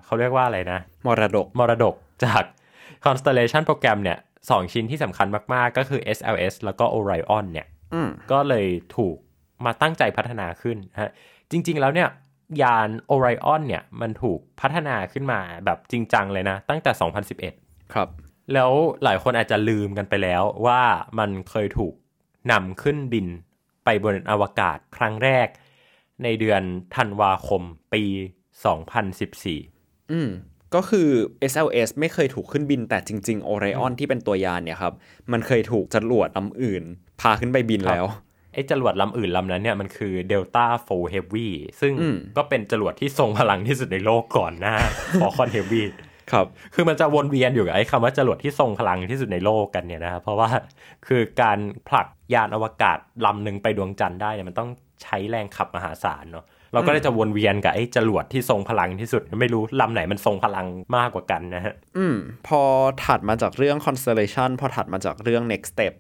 [0.05, 2.43] เขาเรียกว่าอะไรนะ มรดก มรดกจาก
[3.05, 4.19] constellation โปรแกรมเนี่ย
[4.51, 9.17] สองชิ้นที่สำคัญมาก ๆ ก็คือ SLS แล้วก็ Orion เนี่ยอืมก็เลยถูก
[9.65, 11.11] มาตั้งใจพัฒนาขึ้นนะฮะ
[11.51, 12.09] จริง ๆ แล้วเนี่ย
[12.63, 16.91] ยาน Orion เนี่ยมันถูกพัฒนาขึ้นมาแบบจริงจังเลยนะ ตั้งแต่
[17.43, 18.09] 2011 ครับ
[18.55, 18.71] แล้ว
[19.05, 20.81] หลายคนอาจจะลืมกันไปแล้วว่า
[21.19, 21.95] มันเคยถูก
[22.51, 23.27] นำขึ้นบิน
[23.85, 25.49] ไปบนอวกาศครั้งแรก
[26.23, 26.63] ในเดือน
[26.97, 28.03] ธันวาคมปี
[29.29, 30.31] 2014 อืม
[30.75, 31.09] ก็คือ
[31.53, 34.95] SLS ไม่เคยถูกขึ้นบินแต่จริง ๆ Orion ที่เป็นตัวยานเนี่ยครับ
[35.33, 36.85] มันเคยถูกจรวดลำอื่น
[37.21, 38.07] พาขึ้นไปบินแล้ว
[38.53, 41.49] ไอ้จรวดลำอื่นลำนั้นเนี่ยมันคือ Delta 4 Heavy
[41.81, 44.75] ซึ่งอืมก็เป็นจรวดที่ทรงพลังที่สุดในโลกก่อนหน้า
[45.21, 45.83] Falcon Heavy
[46.33, 50.49] ครับ คือมันจะวนเวียนอยู่กับไอ้คำว่าจรวดที่ทรงพลังที่สุดในโลกกันเนี่ยนะครับ เพราะว่า
[51.07, 54.71] คือการผลัก ยานอวกาศลำหนึ่งไปดวงจันทร์ได้เนี่ยมันต้อง
[55.03, 62.17] ใช้แรงขับมหาศาลเนาะเราก็เลยจะวนเวียนกับไอ้จรวดที่ทรงพลังที่สุด ไม่รู้ลำไหนมันทรงพลังมากกว่ากันนะฮะอืม
[62.49, 62.61] พอ
[63.05, 65.93] ถัดมาจากเรื่อง constellation พอถัดมาจากเรื่อง next step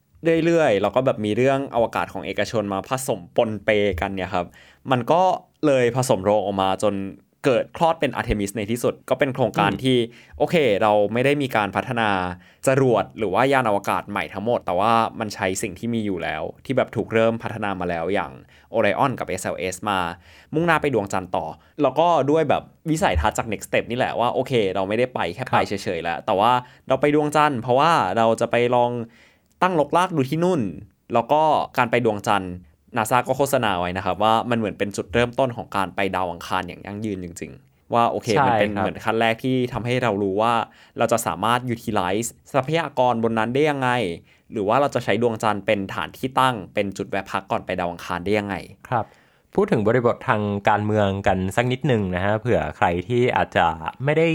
[0.45, 4.47] เรื่อยๆแล้วก็แบบมีเรื่องอวกาศของเอกชนมาผสมปนเปกันเนี่ยครับ
[4.91, 5.23] มันก็
[5.67, 6.95] เลยผสมโรงออกมาจน
[7.44, 9.96] เกิดคลอดเป็นอาร์เทมิสในที่สุด ก็เป็นโครงการที่
[10.38, 12.11] โอเค เราไม่ได้มีการพัฒนา
[12.66, 18.33] จรวดหรือว่ายานอวกาศใหม่ทั้งหมด แต่ว่ามันใช้สิ่งที่มีอยู่แล้ว ที่แบบถูกเริ่มพัฒนามาแล้วอย่าง
[18.74, 19.98] Orion กับ SLS มา
[20.55, 21.46] มุ่งหน้าไปดวงจันทร์ต่อ
[21.83, 26.53] แล้วก็ด้วยแบบวิสัยทัศน์จาก next step นี่แหละว่า โอเค เราไม่ได้ไปแค่ไปเฉยๆแล้ว แต่ว่า
[26.88, 28.90] เราไปดวงจันทร์เพราะว่าเราจะไปลอง
[29.62, 30.62] ตั้งลกลากดูที่นู่น
[31.14, 31.42] แล้วก็
[31.79, 32.53] การไปดวงจันทร์
[32.96, 40.55] นาซาก็โฆษณาไว้นะครับ ว่ามันเหมือนเป็นจุดเริ่มต้นของการไปดาวอังคารอย่างยั่งยืนจริง ๆ ว่าโอเคใช่มันเป็นครับเหมือนขั้นแรกที่ทำให้เรารู้ว่า
[40.98, 43.90] เราจะสามารถ utilize ทรัพยากรบนนั้นได้ยังไง
[44.53, 48.57] หรือว่าเราจะใช้ดวงจันทร์เป็นฐานที่ตั้งเป็นจุดแวะพักก่อนไปดาวอังคารได้ยังไง
[48.88, 49.05] ครับ
[49.55, 53.66] พูดถึงบริบททางการเมืองกันสักนิดหนึ่งนะฮะเผื่อใครที่อาจจะ
[54.05, 54.29] ไม่ได้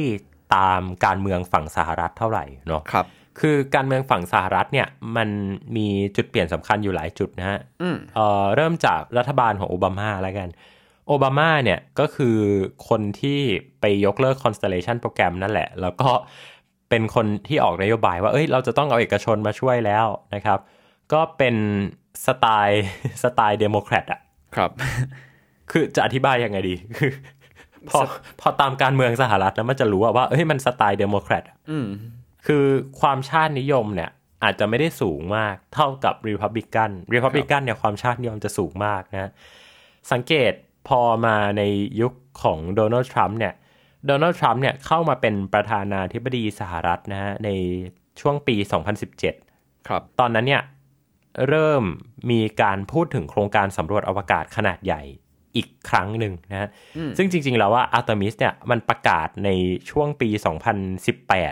[0.55, 3.05] ตามการเมืองฝั่งสหรัฐเท่าไหร่เนาะครับ
[3.39, 5.29] คือการเมืองฝั่งสหรัฐเนี่ยมัน
[5.75, 10.49] มีจุดเปลี่ยนสำคัญอยู่หลายจุดนะฮะอืมเอ่อเริ่มจากรัฐบาลของโอบามาแล้วกัน
[11.07, 12.37] โอบามาเนี่ยก็คือ
[12.89, 13.39] คนที่
[13.81, 16.09] ไปยกเลิก Constellation โปรแกรมนั่นแหละ แล้วก็
[16.89, 20.59] เป็นคนที่ออกนโยบายว่า เอ้ย เราจะต้องเอาเอกชนมาช่วยแล้วนะครับ
[21.13, 21.55] ก็เป็น
[22.25, 22.85] สไตล์
[23.23, 24.19] สไตล์เดโมแครตอะ
[24.55, 24.71] ครับ
[25.71, 27.11] คือจะอธิบายยังไงดีคือ
[27.89, 27.99] พอ
[28.41, 31.87] พอตามการเมืองสหรัฐแล้วมันจะรู้อะว่าเฮ้ย มันสไตล์เดโมแครตอะอืม
[32.47, 32.65] คือ
[32.99, 34.11] ความชาตินิยมเนี่ย
[34.43, 39.29] อาจจะไม่ได้สูงมากเท่ากับรีพับลิกันรีพับลิกันเนี่ยความชาตินิยมจะสูงมากนะ
[40.11, 40.53] สังเกต
[40.87, 41.61] พอมาใน
[42.01, 43.53] ยุคของโดนัลด์ทรัมป์เนี่ย
[44.07, 47.49] โดนัลด์ทรัมป์เนี่ยเข้ามาเป็นประธานาธิบดีสหรัฐนะฮะใน
[48.21, 48.55] ช่วงปี
[49.21, 50.63] 2017 ครับ ตอนนั้นเนี่ย
[51.47, 51.83] เริ่ม
[52.31, 55.01] มีการพูดถึงโครงการสำรวจอวกาศขนาดใหญ่
[55.55, 56.69] อีกครั้งหนึ่งนะฮะ
[57.17, 59.49] ซึ่งจริง ๆ แล้วว่าอาร์ e มิสเนี่ยมันประกาศใน
[59.89, 60.29] ช่วงปี
[60.95, 61.43] 2018เ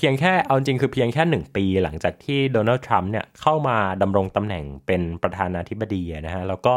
[0.00, 6.74] พียงแค่เอาจริงคือเพียงแค่หนึ่งปีหลังจากที่โดนัลด์ทรัมป์เนี่ยเข้ามาดำรงตำแหน่งเป็นประธานาธิบดีนะฮะ แล้วก็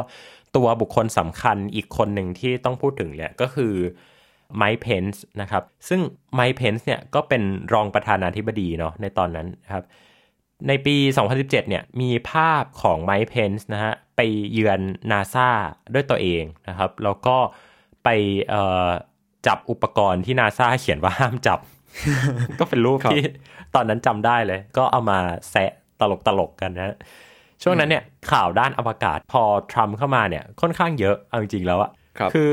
[0.55, 3.73] ตัวบุคคลสำคัญอีกคนหนึ่งที่ต้องพูดถึงเนี่ยก็คือ
[4.57, 6.01] ไมค์เพนส์นะครับ ซึ่ง
[6.35, 9.83] ไมค์เพนส์เนี่ยก็เป็นรองประธานาธิบดีเนาะในตอนนั้นนะครับ
[10.67, 10.95] ในปี
[11.27, 14.19] 2017 เนี่ยมีภาพของไมค์เพนส์นะฮะไป
[14.51, 14.79] เยือน
[15.11, 15.49] นาซา
[15.93, 17.37] ด้วยตัวเองนะครับ แล้วก็
[18.03, 18.09] ไป
[19.47, 21.59] จับอุปกรณ์ที่นาซาเขียนว่าห้ามจับ
[22.59, 23.23] ก็เป็นรูปครับที่
[23.75, 25.19] ตอนนั้นจำได้เลย ก็เอามา
[25.51, 26.95] แซะตลกตลกๆกันนะ
[27.63, 32.51] ช่วงนั้นเนี่ยข่าวด้านอวกาศพอทรัมป์เข้ามาเนี่ยค่อนข้างเยอะเอาจริงๆแล้วอะครับคือ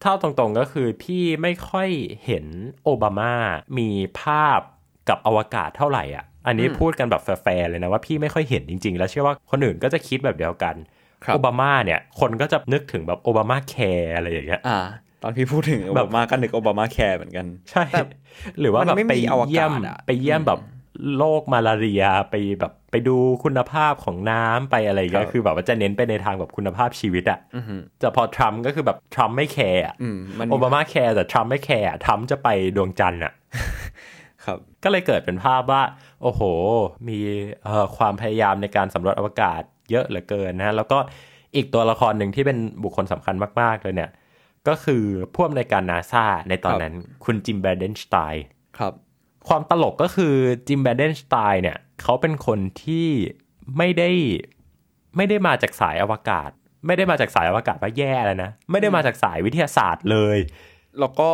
[0.00, 1.88] เอาตรงๆก็คือพี่ไม่ค่อย
[2.24, 2.44] เห็น
[2.84, 3.32] โอบามา
[3.78, 3.88] มี
[4.20, 4.60] ภาพ
[5.08, 7.28] กับอวกาศเท่าไหร่อะ อันนี้พูดกันแบบแฟ
[7.60, 10.74] ร์ๆเลยนะว่าพี่ไม่ค่อยเห็นจริง ๆ แล้วเชื่อว่าคนอื่นก็จะคิดแบบเดียวกัน
[11.24, 14.78] ครับโอบามาเนี่ย คนก็จะนึกถึงแบบโอบามาแคร์อะไรอย่างเงี้ยอ่า
[15.22, 17.84] ตอนพี่พูดถึงแบบโอบามาก็นึกโอบามาแคร์เหมือนกัน ใช่
[18.60, 20.60] หรือว่าแบบมันไม่ไปมีอวกาศเยี่ยมอะไปเยี่ยมแบบ
[21.16, 33.32] โรคมาลาเรียไปแบบไปดูคุณภาพของน้ำไปอะไรอย่างเงี้ยคือแบบว่าจะเน้นไปในทางแบบคุณภาพชีวิตอะอือฮึแต่พอทรัมป์ก็คือแบบทรัมป์ไม่ care อะอืมมันโอบามาแคร์แต่ทรัมป์ไม่ care อะทรัมป์จะไปดวงจันทร์อะ
[34.44, 35.82] ครับก็เลยเกิดเป็นภาพว่า
[36.22, 36.42] โอ้โห
[37.08, 37.18] มี
[37.64, 40.98] เอ่อความพยายามในการสำรวจอวกาศเยอะเหลือเกินนะแล้วก็
[41.56, 44.10] อีกตัวละครหนึ่งที่เป็นบุคคลสำคัญมาก ๆ เลยเนี่ย
[44.68, 46.94] ก็คือผู้อำนวยการนาซาในตอนนั้น
[47.24, 48.44] คุณจิมแบรเดนสไตน์
[48.78, 48.92] ครับ
[49.48, 50.34] ความตลกก็คือ
[50.68, 53.08] จิมแบรเดนสไตน์เนี่ยเขาเป็นคนที่
[53.76, 54.10] ไม่ได้
[55.16, 56.50] ไม่ได้มาจากสายอวกาศ
[56.86, 60.38] ไม่ได้มาจากสายอวกาศว่าแย่เลยนะ ไม่ได้มาจากสายวิทยาศาสตร์เลย
[61.00, 61.30] แล้วก็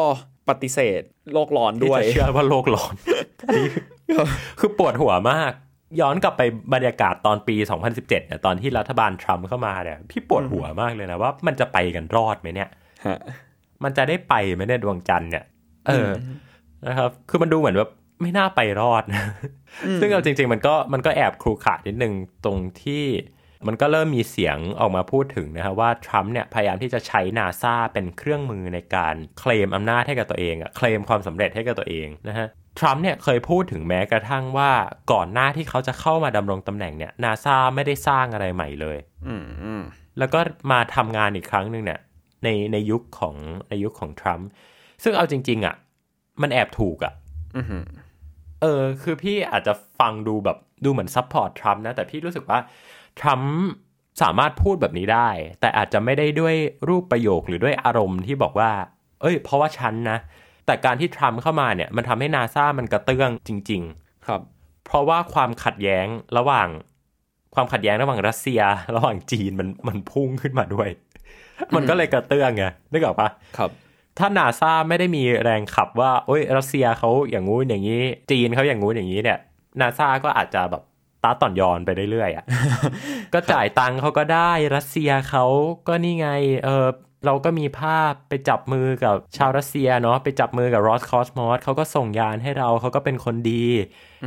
[0.48, 2.94] ปฏิเสธโลกร้อนที่ด้วยจะเชื่อว่าโลกร้อน
[3.48, 3.68] อันนี้
[4.60, 5.52] คือปวดหัวมาก
[6.00, 6.42] ย้อนกลับไป
[6.74, 12.68] บรรยากาศตอนปี 2017เนี่ยตอนที่รัฐบาลทรัมป์เข้ามาเนี่ยพี่ปวดหัวมากเลยนะว่ามันจะไปกันรอดไหมเนี่ย
[13.06, 13.18] ฮะ
[13.84, 15.44] มันจะได้ไปไหมเนี่ยดวงจันทร์เนี่ย
[15.86, 16.12] เอออ
[16.86, 17.88] นะครับ คือมันดูเหมือนว่า
[18.22, 19.24] ไม่น่าไปรอดนะ
[20.00, 22.12] ซึ่งเอาจริง ๆ มันก็มันก็แอบครูขาดนิดนึง
[22.44, 23.04] ตรงที่
[23.66, 34.70] มันก็เริ่มมีเสียงออกมาพูดถึงนะครับว่าทรัมป์เนี่ยพยายามที่จะใช้นาซาเป็นเครื่องมือในการเคลมอำนาจให้กับตัวเองอะเคลมความสำเร็จให้กับตัวเองนะฮะทรัมป์เนี่ยเคยพูดถึงแม้กระทั่งว่า
[35.12, 39.82] ก่อนหน้าที่เขาจะเข้ามาดำรงตำแหน่งเนี่ยนาซาไม่ได้สร้างอะไรใหม่เลยอืมอืม
[40.18, 40.40] แล้วก็
[40.72, 42.00] มาทำงานอีกครั้งหนึ่งเนี่ย
[42.44, 43.34] ในในยุคของ
[43.70, 44.48] ในยุคของทรัมป์
[45.02, 45.74] ซึ่งเอาจริง ๆ อะ
[46.42, 47.12] มันแอบถูกอะ
[47.56, 47.78] อือฮึ
[48.62, 52.58] เออ คือพี่อาจจะฟังดูแบบดูเหมือน support ทรัมป์นะ แต่พี่รู้สึกว่า
[53.20, 53.56] ทรัมป์
[54.22, 55.28] สามารถพูดแบบนี้ได้
[55.60, 56.54] แต่อาจจะไม่ได้ด้วย
[56.88, 58.70] รูปประโยคหรือด้วยอารมณ์ที่บอกว่า
[59.20, 60.18] เอ้ย เพราะว่าฉันนะ
[60.66, 64.40] แต่การที่ทรัมป์เข้ามาเนี่ย มันทำให้นาซามันกระเตื้องจริง ๆ ครับ
[64.84, 66.06] เพราะว่าความขัดแย้ง
[66.38, 66.68] ระหว่าง
[67.54, 68.60] ความขัดแย้งระหว่างรัสเซีย
[68.96, 70.88] ระหว่างจีนมันมันพุ่งขึ้นมาด้วย
[71.74, 73.70] มันก็เลยกระเตื้องไงนึกออกปะครับ
[74.18, 79.38] ถ้านาซาไม่ได้มีแรงขับว่าโอ้ยรัสเซียเขาอย่างงู้นอย่างนี้ จีนเขาอย่างงู้นอย่างนี้เนี่ย
[79.80, 80.82] นาซาก็อาจจะแบบ
[81.24, 82.44] ต๊ะต่อนยอนไปเรื่อยๆอะ
[83.34, 85.44] ก็จ่ายตังค์เขาก็ได้รัสเซียเขา
[85.88, 86.28] ก็นี่ไง
[86.64, 86.86] เออ
[87.26, 93.64] เราก็มีภาพไปจับมือกับชาวรัสเซียเนาะไปจับมือกับรอสคอสมอสเขาก็ส่งยานให้เราเขาก็เป็นคนดี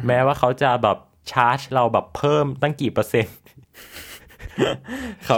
[0.07, 0.97] แม้ว่าเขาจะแบบ
[1.31, 4.08] ชาร์จเราแบบเพิ่มตั้งกี่เปอร์เซ็นต์ครับ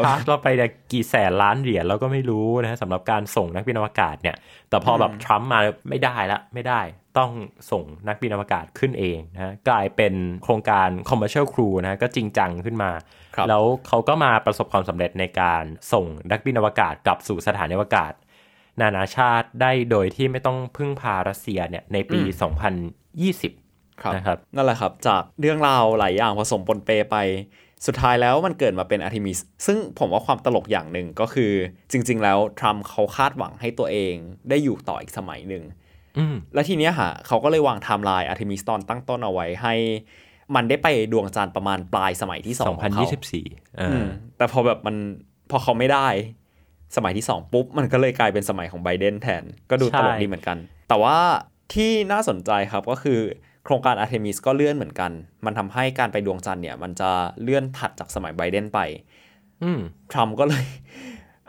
[0.05, 4.35] ชาร์จเราไปเนี่ยกี่แสนล้านเหรียญเราก็ไม่รู้นะสำหรับการส่งนักบินอวกาศเนี่ย
[4.69, 6.81] แต่พอแบบทรัมป์มาไม่ได้ละไม่ได้
[7.17, 7.31] ต้อง
[7.71, 12.91] ส่งนักบินอวกาศขึ้นเองนะกลายเป็นโครงการ commercial crew นะก็จริงจังขึ้นมา
[13.35, 18.13] ครับแล้วเขาก็มาประสบความสำเร็จในการส่งนักบินอวกาศกลับสู่สถานอวกาศ
[18.81, 22.19] นานาชาติได้โดยที่ไม่ต้องพึ่งพารัสเซียเนี่ยในปี
[23.31, 27.17] 2020ครับนะครับ นั่นแหละครับ จากเรื่องราวหลายอย่างผสมปนเปไป
[27.87, 31.51] สุดท้ายแล้วมันเกิดมาเป็นอาร์ e มิสซึ่งผมว่าความตลกอย่างหนึ่งก็คือ
[31.91, 34.13] จริง ๆ แล้วทรัมป์เขาคาดหวังให้ตัวเอง
[34.49, 35.63] ได้อยู่ต่ออีกสมัยหนึ่ง
[36.17, 39.75] อืมและทีเนี้ยฮะเขาก็เลยวางไทม์ไลน์อาร์ e มิสตอนตั้งต้นเอาไว้ให้
[40.55, 43.03] มันได้ไปดวงจันทร์ประมาณปลายสมัยที่สองของเขา
[43.41, 44.95] 2024เออือมแต่พอแบบมัน
[45.51, 46.07] พอเขาไม่ได้
[46.95, 50.57] สมัยที่ 2 ปุ๊บ มันก็เลยกลายเป็นสมัยของไบเดนแทน ก็ดูใช่ตลกดีเหมือนกัน
[50.89, 51.17] แต่ว่า
[51.73, 53.19] ที่น่าสนใจครับก็คือ
[53.65, 55.11] โครงการอาร์เทมิสก็เลื่อนเหมือนกัน
[55.45, 57.09] มันทำให้การไปดวงจันทร์เนี่ย มันจะ
[57.41, 58.79] เลื่อนถัดจากสมัยไบเดนไป
[59.63, 59.79] อืม
[60.11, 60.65] ทรัมป์ก็เลย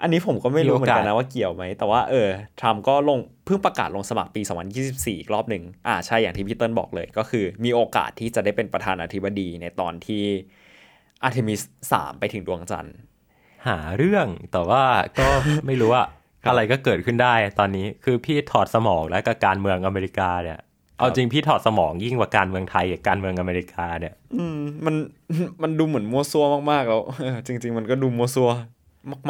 [0.03, 2.29] อันนี้ผมก็ไม่รู้มีเหโอกาสมือนกันนะว่าเกี่ยวไหม แต่ว่าเออ
[2.61, 4.43] ทรัมป์ก็ลงเพิ่งประกาศลงสมัครปี
[4.81, 10.25] 2024 อีกรอบหนึ่งอ่าใช่ อย่างที่พี่เติ้ลบอกเลย ก็คือมีโอกาสที่จะได้เป็นประธานาธิบดีในตอนที่
[11.23, 11.61] อาร์เทมิส
[11.93, 12.97] 3ไปถึงดวงจันทร์
[13.67, 14.83] หาเรื่องแต่ว่า
[15.19, 15.27] ก็
[15.67, 16.05] ไม่รู้ว่า
[16.43, 20.59] ครับอะไรก็เกิดขึ้นได้ตอนนี้คือพี่ถอดสมองแล้วกับการเมืองอเมริกาเนี่ย
[20.99, 24.95] เอาจริงพี่ถอดสมองยิ่งกว่าการเมืองไทยกับการเมืองอเมริกาเนี่ยอืมมัน
[25.63, 28.51] มันดูเหมือนมัวซัวมากๆแล้วเออจริง ๆ มันก็ดูมัวซัว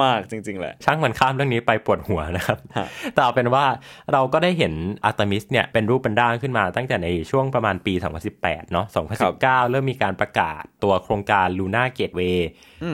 [0.02, 3.64] มาก ๆ จริง ๆ แหละ ช่างมันข้ามเรื่องนี้ไปปวดหัวนะครับฮะแต่เอาเป็นว่า
[4.12, 4.72] เราก็ได้เห็น
[5.04, 7.94] อาร์ตมิสเนี่ยเป็นรูปเป็นร่างขึ้นมาตั้งแต่ในช่วงประมาณปี
[8.32, 8.86] 2018 เนาะ
[9.28, 12.38] 2019 เริ่มมีการประกาศตัวโครงการ Luna Gateway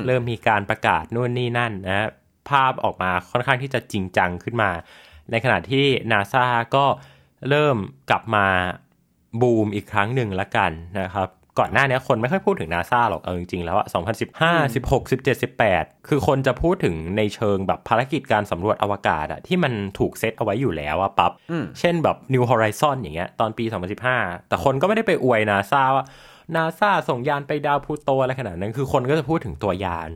[0.06, 2.08] เริ่มมีการประกาศนู่นนี่นั่นนะฮะ
[2.50, 4.70] ภาพออกมาค่อนข้างที่จะจริงจังขึ้นมา
[5.30, 6.84] ในขณะที่นาซาก็
[7.48, 7.76] เริ่ม
[8.10, 8.46] กลับมา
[9.40, 10.70] บูมอีกครั้งหนึ่งละกัน
[11.00, 13.86] นะครับก่อนหน้านี้คนไม่ค่อยพูดถึงนาซาหรอก เอาจริงๆ แล้วอะ
[14.30, 23.64] 2015 16 17 18 คือคนจะพูดถึงในเชิงแบบภารกิจการสำรวจอวกาศอะที่มันถูกเซตเอาไว้อยู่แล้วอะปั๊บอืมเช่นแบบ New Horizon อย่างเงี้ยตอนปี
[24.06, 26.04] 2015 แต่คนก็ไม่ได้ไปอวยนาซาว่า
[26.56, 30.10] นาซาส่งยานไปดาวพลูโตอะไรขนาดนั้น คือคนก็จะพูดถึงตัวยาน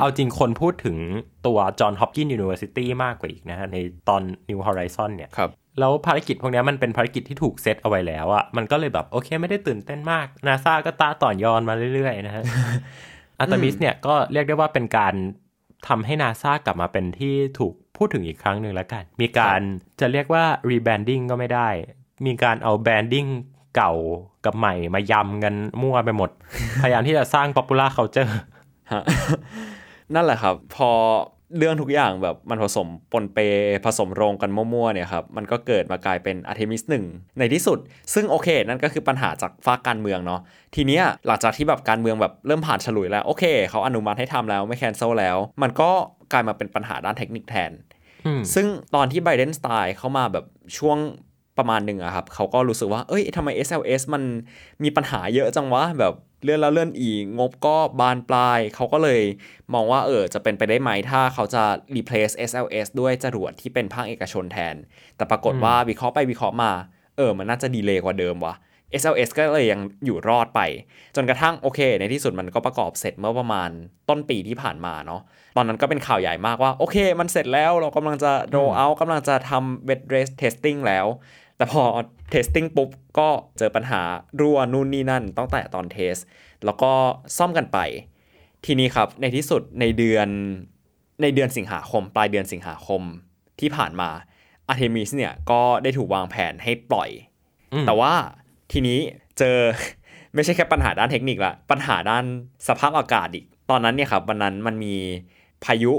[0.00, 0.96] เอาจริงคนพูดถึง
[1.46, 3.76] ตัว Johns Hopkins University มากกว่าอีกนะฮะใน
[4.08, 12.44] ตอน New Horizon เนี่ยครับ แล้วภารกิจพวกนี้มันเป็นภารกิจที่ถูกเซตเอาไว้แล้วอะมันก็เลยแบบโอเคไม่ได้ตื่นเต้นมากนาซาก็ต๊ะต่อนยอนมาเรื่อยๆนะฮะ
[13.38, 15.14] อาร์เทมิสเนี่ยก็เรียกได้ว่าเป็นการ
[15.88, 19.60] ทำให้นาซากลับมาเป็นที่ถูกพูดถึงอีกครั้งหนึ่งแล้วกัน มีการ
[20.00, 21.68] จะเรียกว่า rebranding ก็ไม่ได้
[22.26, 23.28] มีการเอา branding
[23.76, 23.92] เก่า
[24.44, 26.30] กับใหม่มายำกันมั่วไปหมด
[26.82, 28.30] พยายามที่จะสร้าง popular culture
[28.92, 29.04] ฮะ
[30.14, 30.90] นั่นแหละครับ พอ
[31.56, 33.38] เรื่องทุกอย่างแบบมันผสมปนเป
[33.84, 37.04] ผสมโรงกันมั่วๆเนี่ยครับมันก็เกิดมากลายเป็นอาร์เทมิสหนึ่ง
[37.38, 37.78] ในที่สุด
[38.14, 40.40] ซึ่งโอเค นั่นก็คือปัญหาจากฝั่งการเมืองเนาะ
[40.74, 45.90] ทีเนี้ยหลังจากที่แบบการเมืองแบบเริ่มผ่านฉลุยแล้ว โอเค เขาอนุมัติให้ทำแล้วไม่ cancel แล้ว มันก็
[46.32, 47.70] กลายมาเป็นปัญหาด้านเทคนิคแทน
[48.26, 50.44] อืมซึ่งตอนที่ไบเดนสไตล์เข้ามาแบบ
[50.78, 50.98] ช่วง
[51.58, 54.22] ประมาณหนึ่งอะครับเขาก็รู้สึกว่า เอ้ยทำไม SLS มัน
[54.82, 59.22] มีปัญหาเยอะจังวะแบบ เลื่อนแล้วเลื่อนอีก งบก็บานปลาย เขาก็เลย
[59.74, 61.62] มองว่าเออจะเป็นไปได้ไหมถ้าเขาจะ
[61.96, 64.74] replace SLS ด้วยจรวดที่เป็นภาคเอกชนแทน
[65.16, 66.72] แต่ปรากฏว่าวิเคราะห์ไปวิเคราะห์มา
[67.16, 68.54] เออ มันน่าจะดีเลย์กว่าเดิมวะ
[69.00, 70.60] SLS ก็เลยยังอยู่รอดไป
[71.16, 73.70] จนกระทั่งโอเค ในที่สุดมันก็ประกอบเสร็จเมื่อประมาณ
[74.08, 75.20] ต้นปีที่ผ่านมาเนาะ
[75.56, 81.06] ตอนนั้นก็เป็นข่าวใหญ่มากว่า โอเค มันเสร็จแล้วเรากำลังจะ roll out กำลังจะทำ bed rest testing แล้ว
[81.58, 81.82] แต่พอ
[82.32, 84.00] testing ปุ๊บก็เจอปัญหา
[84.40, 86.16] รั่วนู่นนี่นั่นตั้งแต่ตอนเทส
[86.64, 86.92] แล้วก็
[87.36, 87.78] ซ่อมกันไป
[88.64, 90.28] ทีนี้ครับในที่สุดในเดือน
[91.22, 93.02] ในเดือนสิงหาคม ปลายเดือนสิงหาคม
[93.60, 94.10] ที่ผ่านมา
[94.70, 97.10] Artemis เนี่ยก็ได้ถูกวางแผนให้ปล่อย
[97.72, 98.12] อืมแต่ว่า
[98.72, 98.98] ทีนี้
[99.38, 99.58] เจอ
[100.34, 102.24] ไม่ใช่แค่ปัญหาด้านเทคนิคละปัญหาด้าน
[102.68, 104.94] สภาพอากาศอีก ตอนนั้นเนี่ยครับวันนั้นมันมี
[105.64, 105.92] พายุ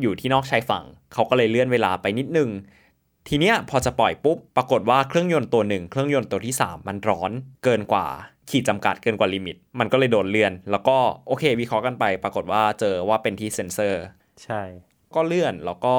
[0.00, 2.50] อยู่ที่นอกชายฝั่ง เขาก็เลยเลื่อนเวลาไปนิดนึง
[3.30, 7.30] ทีเนี้ยพอจะปล่อยปุ๊บ ปรากฏว่าเครื่องยนต์ตัวหนึ่งเครื่องยนต์ตัวที่ 3 มันร้อน
[7.64, 8.06] เกินกว่า
[8.50, 14.02] ขีดจำกัดเกินกว่า limit มันก็เลยโดนเลื่อน แล้วก็โอเควิเคราะห์กันไป ปรากฏว่าเจอว่าเป็นที่เซ็นเซอร์
[14.42, 14.62] ใช่
[15.14, 15.94] ก็เลื่อนแล้วก็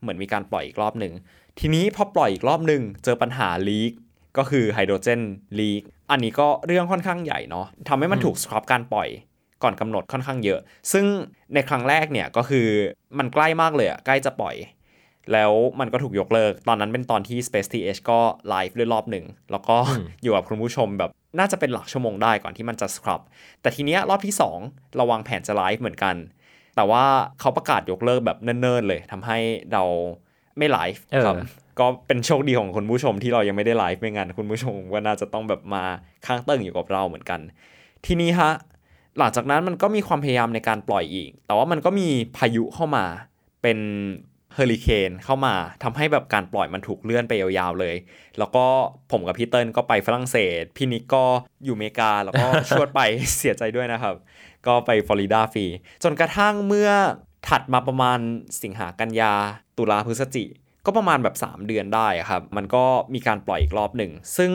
[0.00, 1.12] เหมือนมีการปล่อยอีกรอบหนึ่ง
[1.58, 3.92] ทีนี้พอปล่อยอีกรอบหนึ่งเจอปัญหา leak
[4.38, 5.20] ก็คือไฮโดรเจน
[5.58, 9.08] leak อันนี้ก็เรื่องค่อนข้างใหญ่เนาะทำให้มันถูก scrub การปล่อย
[9.62, 10.60] ก่อนกำหนดค่อนข้างเยอะ
[10.92, 11.04] ซึ่ง
[11.54, 12.66] ในครั้งแรกเนี่ยก็คือ
[13.18, 14.56] มันใกล้มากเลยอะใกล้จะปล่อย
[15.32, 19.76] แล้วมันก็ถูกยกเลิก ตอนนั้นเป็นตอนที่ Space TH ก็ไลฟ์ด้วยรอบหนึ่ง แล้วก็
[20.22, 23.20] อยู่กับคุณผู้ชมแบบน่าจะเป็นหลักชั่วโมงได้ก่อนที่มันจะ scrub
[23.60, 26.16] แต่ทีเนี้ยรอบที่2เราวางแผนจะไลฟ์เหมือนกัน
[26.76, 27.04] แต่ว่า
[27.40, 29.38] เขาประกาศยกเลิกแบบเนิ่นๆเลยทำให้
[29.72, 29.84] เรา
[30.58, 31.36] ไม่ไลฟ์เออครับ
[31.78, 35.84] ก็เป็นโชคดีของคุณผู้ชมที่เรายังไม่ได้ไลฟ์ไม่งั้นคุณผู้ชมก็น่าจะต้องแบบมา
[36.26, 37.40] ค้างเติ่งอยู่กับเราเหมือนกัน
[38.06, 38.50] ทีนี้ฮะ
[39.18, 43.04] หลังจากนั้นมันก็มีความพยายามในการปล่อยอีก แต่ว่ามันก็มีพายุเข้ามา
[43.62, 43.78] เป็น
[44.54, 47.96] เฮอริเคนเข้ามาทำให้แบบการปล่อยมันถูกเลื่อนไปยาวๆเลย
[48.38, 48.64] แล้วก็
[49.12, 51.24] ผมกับพี่เติ้ลก็ไปฝรั่งเศส พี่นิกก็
[51.64, 53.00] อยู่อเมริกา แล้วก็ชวดไป
[53.38, 54.14] เสียใจด้วยนะครับ
[54.66, 55.66] ก็ไปฟลอริดาฟรี
[56.04, 56.90] จนกระทั่งเมื่อ
[57.48, 58.18] ถัดมาประมาณ
[58.62, 59.34] สิงหากันยา
[59.78, 60.44] ตุลาพฤศจิ
[60.86, 62.84] ก็ประมาณแบบ 3 เดือนได้ครับ มันก็
[63.14, 64.52] มีการปล่อยอีกรอบหนึ่ง ซึ่ง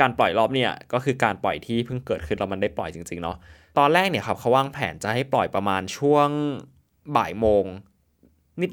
[0.00, 3.36] การปล่อยรอบเนี่ยก็คือการปล่อยที่เพิ่งเกิดขึ้นแล้วมันได้ปล่อยจริงๆเนาะ
[3.78, 6.28] ตอนแรกเนี่ยครับเขาวางแผนจะให้ปล่อยประมาณช่วง
[7.16, 7.64] บ่ายโมง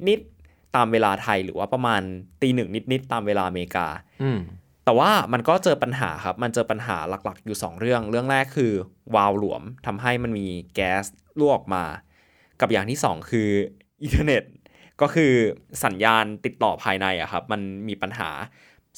[0.09, 0.36] นิดๆ
[0.75, 2.01] ตามเวลาไทยหรือว่าประมาณ
[2.41, 3.87] ตีหนึ่งนิดๆตามเวลาอเมริกา
[4.23, 4.39] อืม
[4.85, 8.73] แต่ว่ามันก็เจอปัญหาครับ มันเจอปัญหาหลักๆ อยู่ 2 เรื่อง เรื่องแรกคือ
[9.15, 11.03] วาล์วหลวมทำให้มันมีแก๊ส
[11.39, 11.83] รั่วออกมา
[12.61, 13.49] กับอย่างที่ 2 คือ
[14.03, 14.43] อินเทอร์เน็ต
[15.01, 15.33] ก็คือ
[15.83, 18.29] สัญญาณติดต่อภายในอะครับ มันมีปัญหา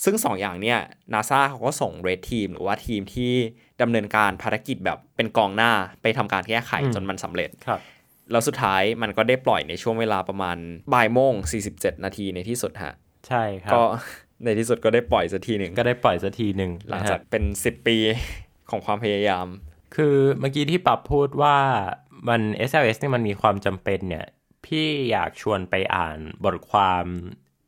[0.04, 0.80] ซึ่ง 2อย่างเนี่ย
[1.14, 3.34] นาซาเขาก็ส่งเรดทีมหรือว่าทีมที่
[3.82, 7.80] ดำเนินการภารกิจแบบเป็นกองหน้าไปทำการแก้ไขอืมจนมันสำเร็จครับ
[8.32, 10.58] แล้วสุดท้ายมันก็ได้ปล่อยในช่วงเวลาประมาณ
[10.94, 11.34] บ่ายโมง
[11.70, 12.94] 47 นาทีในที่สุดฮะ
[13.28, 13.82] ใช่ครับ ก็
[14.44, 17.98] ในที่สุดก็ได้ปล่อยสักทีหนึ่งก็ได้ปล่อยสักทีหนึ่งหลังนะฮะจากเป็น 10 ปี
[18.70, 19.48] ของความพยายาม
[19.96, 21.58] คือเมื่อกี้ที่ปรับพูดว่า
[22.30, 24.26] มัน SLS นี่มันมีความจำเป็นเนี่ย
[24.65, 27.06] พี่อยากชวนไปอ่านบทความ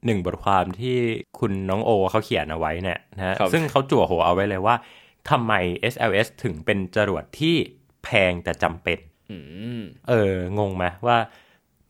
[0.06, 0.98] หนึ่งบทความที่
[1.40, 4.76] คุณน้องโอเขาเขียนเอาไว้เนี่ยนะฮะครับซึ่งเขาจั่วหัวเอาไว้เลยว่า
[5.30, 5.54] ทำไม
[5.94, 7.56] SLS ถึงเป็นจรวดที่
[8.04, 9.11] แพงแต่จำเป็นอืม
[10.10, 11.18] เออ งงไหมว่า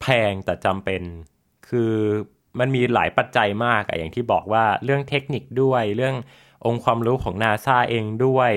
[0.02, 1.02] แพงแต่จำเป็น
[1.68, 1.94] คือ
[2.60, 6.16] มันมีหลายปัจจัยมากอะอย่างที่บอกว่าเรื่องเทคนิคด้วย เรื่อง
[6.66, 8.52] องค์ความรู้ของนาซาเองด้วย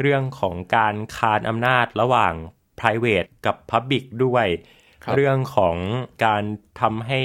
[0.00, 2.34] เรื่องของการคานอำนาจระหว่าง
[2.80, 4.46] private กับ public ด้วย
[5.04, 5.76] ครับเรื่องของ
[6.24, 6.42] การ
[6.80, 7.20] ทำให้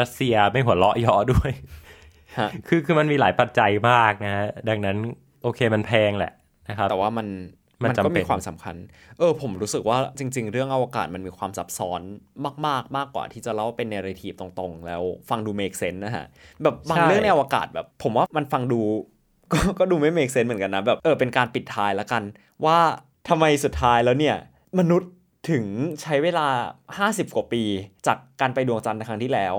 [0.00, 1.50] รัสเซียไม่หัวเราะเยาะด้วย
[2.38, 4.96] ฮะคือคือมันมีหลายปัจจัยมากนะฮะ ดังนั้น
[5.42, 6.32] โอเคมันแพงแหละ
[6.68, 7.26] นะครับ แต่ว่ามัน
[7.84, 8.76] มันมันจำก็เป็นมีความสำคัญ
[9.18, 12.00] เออ ผมรู้สึกว่าจริง ๆ เรื่องอวกาศมันมีความซับซ้อน
[12.66, 16.26] มาก ๆ มากกว่าที่จะเล่าเป็นเนเรทีฟตรงๆ แล้วฟังดู make sense นะฮะ
[16.62, 18.80] แบบบางเรื่องในอวกาศแบบ ผมว่ามันฟังดู
[19.52, 22.22] ก็ก็ดูไม่ make sense เหมือนกันนะ แบบเออเป็นการปิดท้ายแล้วกัน
[22.64, 22.78] ว่า
[23.28, 24.36] ทำไมสุดท้ายแล้วเนี่ย
[24.78, 25.12] มนุษย์
[25.50, 25.64] ถึง
[26.02, 26.48] ใช้เวลา
[26.98, 27.62] 50 กว่าปี
[28.06, 29.54] จากการไปดวงจันทร์ในครั้งที่แล้ว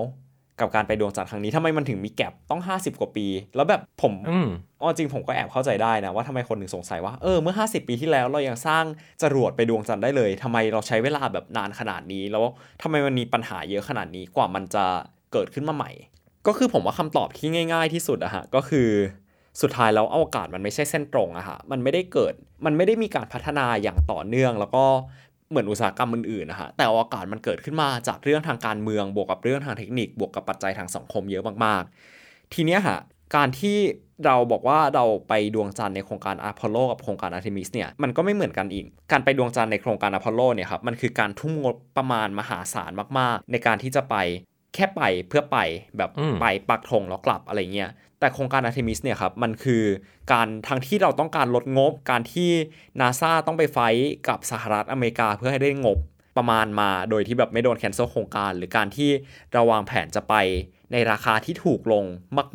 [0.60, 4.48] กับการไปดวงจันทร์ครั้งนี้ทำไมมันถึงมีแกลบต้อง 50 กว่าปี แล้วแบบผมอืม
[4.80, 8.84] อ๋อจริงผมก็แอบเข้าใจได้นะ ว่าทำไมคนถึงสงสัยว่าเออเมื่อ 50 ปีที่แล้วเรายังสร้าง
[9.22, 12.44] จรวดไปดวงจันทร์ได้เลยทำไมเราใช้เวลาแบบนานขนาดนี้ แล้ว
[12.82, 14.84] ทำไมมันมีปัญหาเยอะขนาดนี้กว่ามันจะ
[15.32, 15.90] เกิดขึ้นมาใหม่
[16.46, 18.88] ก็คือผมว่าคำตอบที่ง่าย ๆที่สุดอะฮะก็คือ
[19.62, 24.84] สุดท้ายแล้วอวกาศมันไม่ใช่เส้นตรงอะฮะ มันไม่ได้เกิด มันไม่ได้มีการพัฒนาอย่างต่อเนื่อง แล้วก็
[25.54, 32.98] เหมือนอุตสาหกรรมอื่นๆนะฮะแต่อวกาศมันเกิดขึ้นมาจากเรื่องทางการเมืองบวกกับเรื่องทางเทคนิค บวกกับปัจจัยทางสังคมเยอะมากๆ ทีเนี้ยฮะ
[33.36, 33.78] การที่
[34.26, 44.16] เราบอกว่าเราไปดวงจันทร์ในโครงการอพอลโลกับโครงการอาร์เทมิสเนี่ยมันก็ไม่เหมือนกันอีก การไปดวงจันทร์ในโครงการอพอลโลเนี่ยครับมันคือการทุ่มงบประมาณมหาศาลมากๆ ในการที่จะไป
[44.74, 45.58] แค่ไปเพื่อไป
[45.96, 47.90] แบบอืมไปปักธงแล้วกลับอะไรเงี้ย
[48.24, 49.84] แต่โครงการอาร์เทมิสเนี่ยครับมันคือ
[50.32, 52.50] การทั้งที่เราต้องการลดงบ การที่
[53.00, 55.98] นาซาต้องไป fight กับสหรัฐอเมริกาเพื่อให้ได้งบ
[56.36, 59.10] ประมาณมาโดยที่แบบไม่โดน cancel โครงการ หรือการที่
[59.52, 60.34] เราวางแผนจะไป
[60.92, 62.04] ในราคาที่ถูกลง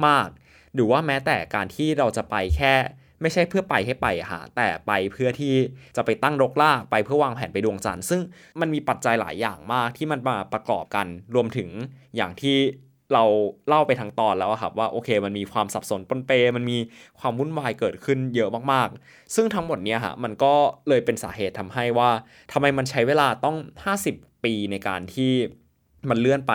[0.05, 2.73] มาก ๆ หรือว่าแม้แต่การที่เราจะไปแค่
[3.21, 5.53] ไม่ใช่เพื่อไปให้ไปอะฮะแต่ไปเพื่อที่
[5.95, 8.21] จะไปตั้งรกราไปเพื่อวางแผนไปดวงจันทร์ซึ่ง
[8.59, 11.69] มันมีปัจจัยหลายอย่างมากที่มันมาประกอบกันรวมถึง
[12.15, 12.57] อย่างที่
[13.13, 13.23] เรา
[13.67, 16.77] เล่าไปทั้งตอนแล้วอะครับว่าโอเค มันมีความสับสนปนเป มันมี
[17.19, 20.53] ความวุ่นวายเกิดขึ้นเยอะมากๆ ซึ่งทั้งหมดเนี้ยฮะมันก็
[20.89, 22.09] เลยเป็นสาเหตุทำให้ว่า
[22.51, 23.57] ทำไมมันใช้เวลาต้อง
[24.01, 25.31] 50 ปีในการที่
[26.09, 26.53] มันเลื่อนไป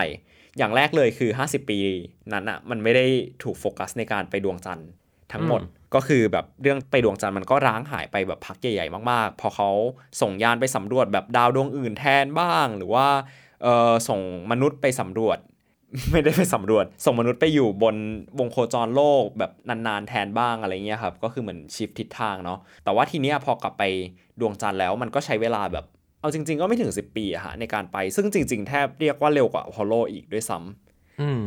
[0.58, 1.78] อย่างแรกเลยคือ 50 ปี
[2.32, 3.06] นั้นอะมันไม่ได้
[3.42, 4.88] ถูกโฟกัสในการไปดวงจันทร์
[5.32, 9.70] ทั้งหมดอืมก็คือแบบเรื่องไปดวงจันทร์มันก็ร้างหายไปแบบพักใหญ่ๆมากๆ พอเขา
[10.20, 13.06] ส่งยานไปสำรวจแบบดาวดวงอื่นแทนบ้าง หรือว่า
[13.62, 15.38] เออส่งมนุษย์ไปสำรวจ
[16.10, 17.96] ไม่ได้ไปสำรวจ ส่งมนุษย์ไปอยู่บน
[18.38, 23.82] วงโคจรโลกแบบนานๆแทนบ้างอะไรเงี้ยครับก็คือเหมือนชิฟทิศทางเนาะแต่ว่าทีเนี้ยพอกลับไป
[24.40, 25.84] ดวงจันทร์แล้วมันก็ใช้เวลาแบบ
[26.20, 31.40] เอาจริง ๆ ก็ไม่ถึง 10 ปีอะฮะในการไปซึ่งจริง ๆ แทบเรียกว่าเร็วกว่าอพอลโลอีกด้วยซ้ำอืม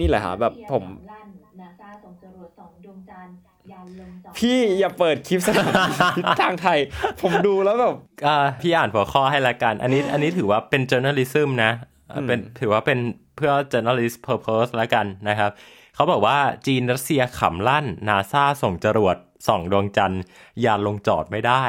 [0.00, 1.28] นี่แหละฮะแบบผมลั่น
[1.60, 3.34] นาซาส่งจรวดสองดวงจันทร์
[3.72, 5.72] ยานลงจอดพี่อย่าเปิดคลิปสถาน
[6.16, 6.78] ทิศทางไทย
[7.22, 7.94] ผมดูแล้วแบบ
[8.26, 12.98] อ่าพี่อ่านหัวข้อให้ละกัน อันนี้อันนี้ถือว่าเป็น journalism นะอ่า เป็นอืมถือว่าเป็น
[13.36, 15.50] เพื่อ journalist purpose ละกันนะครับ
[15.94, 20.22] เขาบอกว่าจีนรัสเซียขำลั่นนาซาส่งจรวดส่องดวงจันทร์
[20.64, 21.64] ยานลงจอดไม่ได้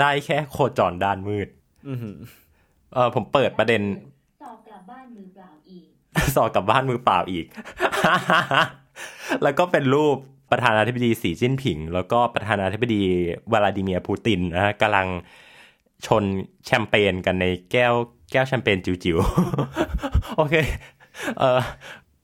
[0.00, 1.48] ได้แค่โคจรด้านมืด
[1.88, 2.18] อื้อหือ
[2.92, 3.82] เออผมเปิดประเด็น
[4.42, 5.86] สอบกลับบ้านมือเปล่าอีก
[6.36, 7.46] สอบกลับบ้านมือเปล่าอีก
[9.42, 10.16] แล้วก็เป็นรูป
[10.50, 13.02] ประธานาธิบดีสีจิ้นผิง แล้วก็ประธานาธิบดี
[13.52, 15.08] วลาดิเมียร์ปูตินนะฮะกำลัง
[16.06, 16.24] ชน
[16.66, 17.94] แชมเปญกันในแก้ว
[18.32, 20.54] แก้วแชมเปญจิ๋วๆ โอเค
[21.38, 21.60] เออ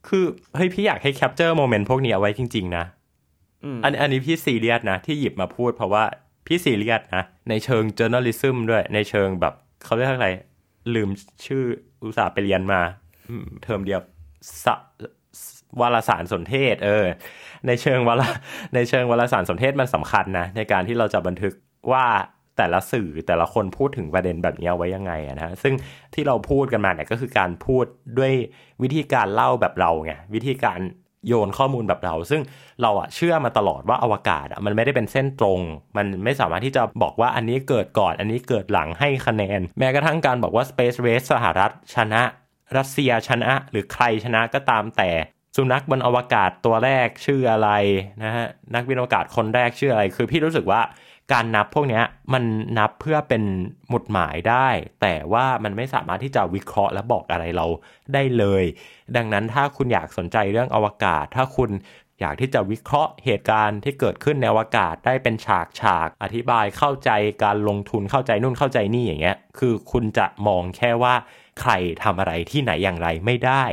[0.09, 0.24] คือ
[0.57, 2.84] เฮ้ยพี่อยากให้ capture moment พวกนี้เอาไว้จริง ๆ นะ
[3.64, 6.04] อืมอันอันนี้พี่ซีเรียสนะ ที่หยิบมาพูดเพราะว่า
[6.46, 9.54] พี่ซีเรียสนะ ในเชิง journalism ด้วย ในเชิงแบบ
[9.84, 10.30] เขาเรียกอะไร
[10.94, 11.09] ลืม
[11.46, 11.62] ชื่อ
[12.02, 12.80] อุตสาห์ไปเรียนมา
[13.28, 14.00] อืมเทอมเดียว
[14.64, 14.74] สะ
[15.80, 17.04] วารสารสนเทศ เออ
[17.66, 18.22] ในเชิงวาร
[18.74, 21.54] ในเชิงวารสารสนเทศมันสำคัญนะ ในการที่เราจะบันทึก
[21.92, 22.07] ว่า
[22.57, 25.74] แต่ละสื่อแต่ละคนพูดถึงประเด็นแบบนี้ไว้ยังไงอะนะซึ่ง
[26.14, 27.84] ที่เราพูดกันมาเนี่ยก็คือการพูด
[28.18, 28.32] ด้วย
[28.82, 30.80] วิธีการเล่าแบบเราไงวิธีการ
[31.26, 32.42] โยนข้อมูลแบบเรา ซึ่ง
[32.82, 35.61] เราอะเชื่อมาตลอดว่าอวกาศอะมันไม่ได้เป็นเส้นตรง
[35.96, 42.22] มันไม่สามารถที่จะบอกว่าอันนี้เกิดก่อน อันนี้เกิดหลังให้คะแนน แม้กระทั่งการบอกว่า Space Race สหรัฐชนะ
[42.76, 45.11] รัสเซียชนะ หรือใครชนะก็ตามแต่
[45.57, 47.70] สุนัขบนอวกาศตัวแรกชื่ออะไร
[48.24, 50.80] นะฮะนักบินอวกาศคนแรกชื่ออะไร คือพี่รู้สึกว่า
[51.32, 52.44] การนับพวกเนี้ยมัน
[52.78, 53.42] นับเพื่อเป็น
[53.88, 54.68] หมุดหมายได้
[55.00, 57.66] แต่ว่ามันไม่สามารถที่จะวิเคราะห์และบอกอะไรเรา
[58.14, 58.64] ได้เลย
[59.16, 61.70] ดังนั้นถ้าคุณอยากสนใจเรื่องอวกาศ ถ้าคุณ
[62.20, 67.10] อยากที่จะวิเคราะห์เหตุการณ์ที่เกิดขึ้นในอวกาศได้เป็นฉากฉากๆอธิบายเข้าใจ
[67.44, 71.14] การลงทุนเข้าใจนู่นเข้าใจนี่อย่างเงี้ย คือคุณจะมองแค่ว่า
[71.60, 71.72] ใคร
[72.02, 73.64] ทำอะไรที่ไหนอย่างไรไม่ได้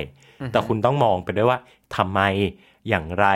[0.51, 1.59] แต่คุณต้องมองไปด้วยว่า
[1.95, 2.21] ทำไม
[2.89, 3.27] อย่างไร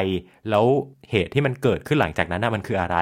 [0.49, 0.65] แล้ว
[1.09, 2.97] เหตุที่มันเกิดขึ้นหลังจากนั้นน่ะมันคืออะไร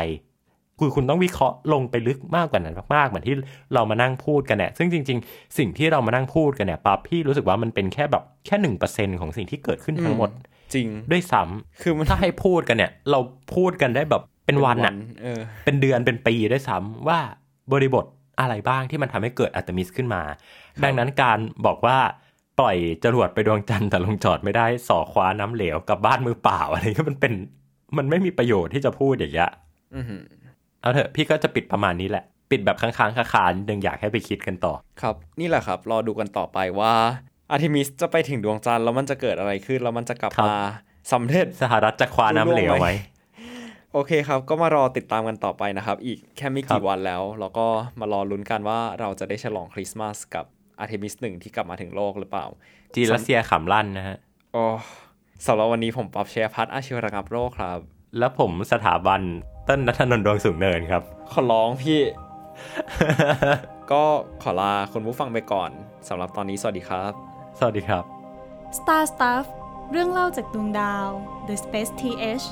[0.79, 3.35] คือคุณต้องวิเคราะห์ลงไปลึกมากกว่านั้นมากๆ เหมือนที่
[3.73, 10.29] เรามานั่งพูดกันเนี่ยซึ่งจริง ๆ สิ่งที่เรามานั่งพูดกันเนี่ยปั๊บพี่รู้สึกว่ามันเป็นแค่แบบแค่หนึ่งเปอร์เซ็นของสิ่งที่เกิดขึ้นทั้งหมด
[10.73, 13.19] จริงด้วยซ้ำคือมันถ้าให้พูดกันเนี่ย เรา
[13.55, 17.19] พูดกันได้แบบเป็นวันอะเออเป็นเดือนเป็นปีด้วยซ้ำว่า
[17.71, 18.05] บริบท
[18.39, 20.21] อะไรบ้างที่มันทำให้เกิดอัตมิสขึ้นมา
[20.83, 21.97] ดังนั้นการบอกว่า
[22.59, 27.33] ปล่อยจรวดไปดวงจันทร์แต่ลงจอดไม่ได้สอคว้าน้ำเหลวกลับบ้านมือเปล่าอะไรก็มันเป็น
[27.97, 29.51] มันไม่มีประโยชน์ที่จะพูดอย่างเงี้ย
[29.95, 30.21] อือหือ
[30.85, 36.93] เอาเถอะพี่ก็จะปิดประมาณนี้แหละ ปิดแบบค้างๆคาๆนิดนึงอยากให้ไปคิดกันต่อ ครับ นี่แหละครับ รอดูกันต่อไปว่า
[37.51, 40.59] อาร์ทิมิสจะไปถึงดวงจันทร์แล้วมันจะเกิดอะไรขึ้น แล้วมันจะกลับครับมา
[41.11, 42.89] สำเร็จสหรัฐจะคว้าน้ำเหลวไหม
[43.93, 47.65] โอเคครับ ก็มารอติดตามกันต่อไปนะครับ อีกแค่ไม่ครักี่บวันแล้ว แล้วก็
[47.99, 50.45] มารอลุ้นกันว่าเราจะได้ฉลองคริสต์มาสกับ
[50.79, 52.45] อาร์เทมิสหนึ่งที่กลับมาถึงโลกหรือเปล่า
[52.95, 54.17] จีนรัสเซียขำลั่นนะฮะ
[54.53, 54.63] โอ้
[55.45, 57.79] สำหรับวันนี้ผมป๊อบเชียร์พัฒน์อาชีวระงับโรคครับ
[58.17, 59.21] แล้วผมสถาบัน
[59.65, 61.01] เต้นนัทนนท์ดวงสูงเนินครับ
[61.33, 61.99] ขอร้องพี่
[63.91, 64.03] ก็
[64.43, 65.69] ขอลาคุณผู้ฟังไปก่อน
[66.07, 67.11] สำหรับตอนนี้สวัสดีครับ
[67.59, 68.03] สวัสดีครับ
[68.77, 69.45] Star Stuff
[69.91, 71.07] เรื่องเล่าจากดวงดาว
[71.47, 72.45] The Space TH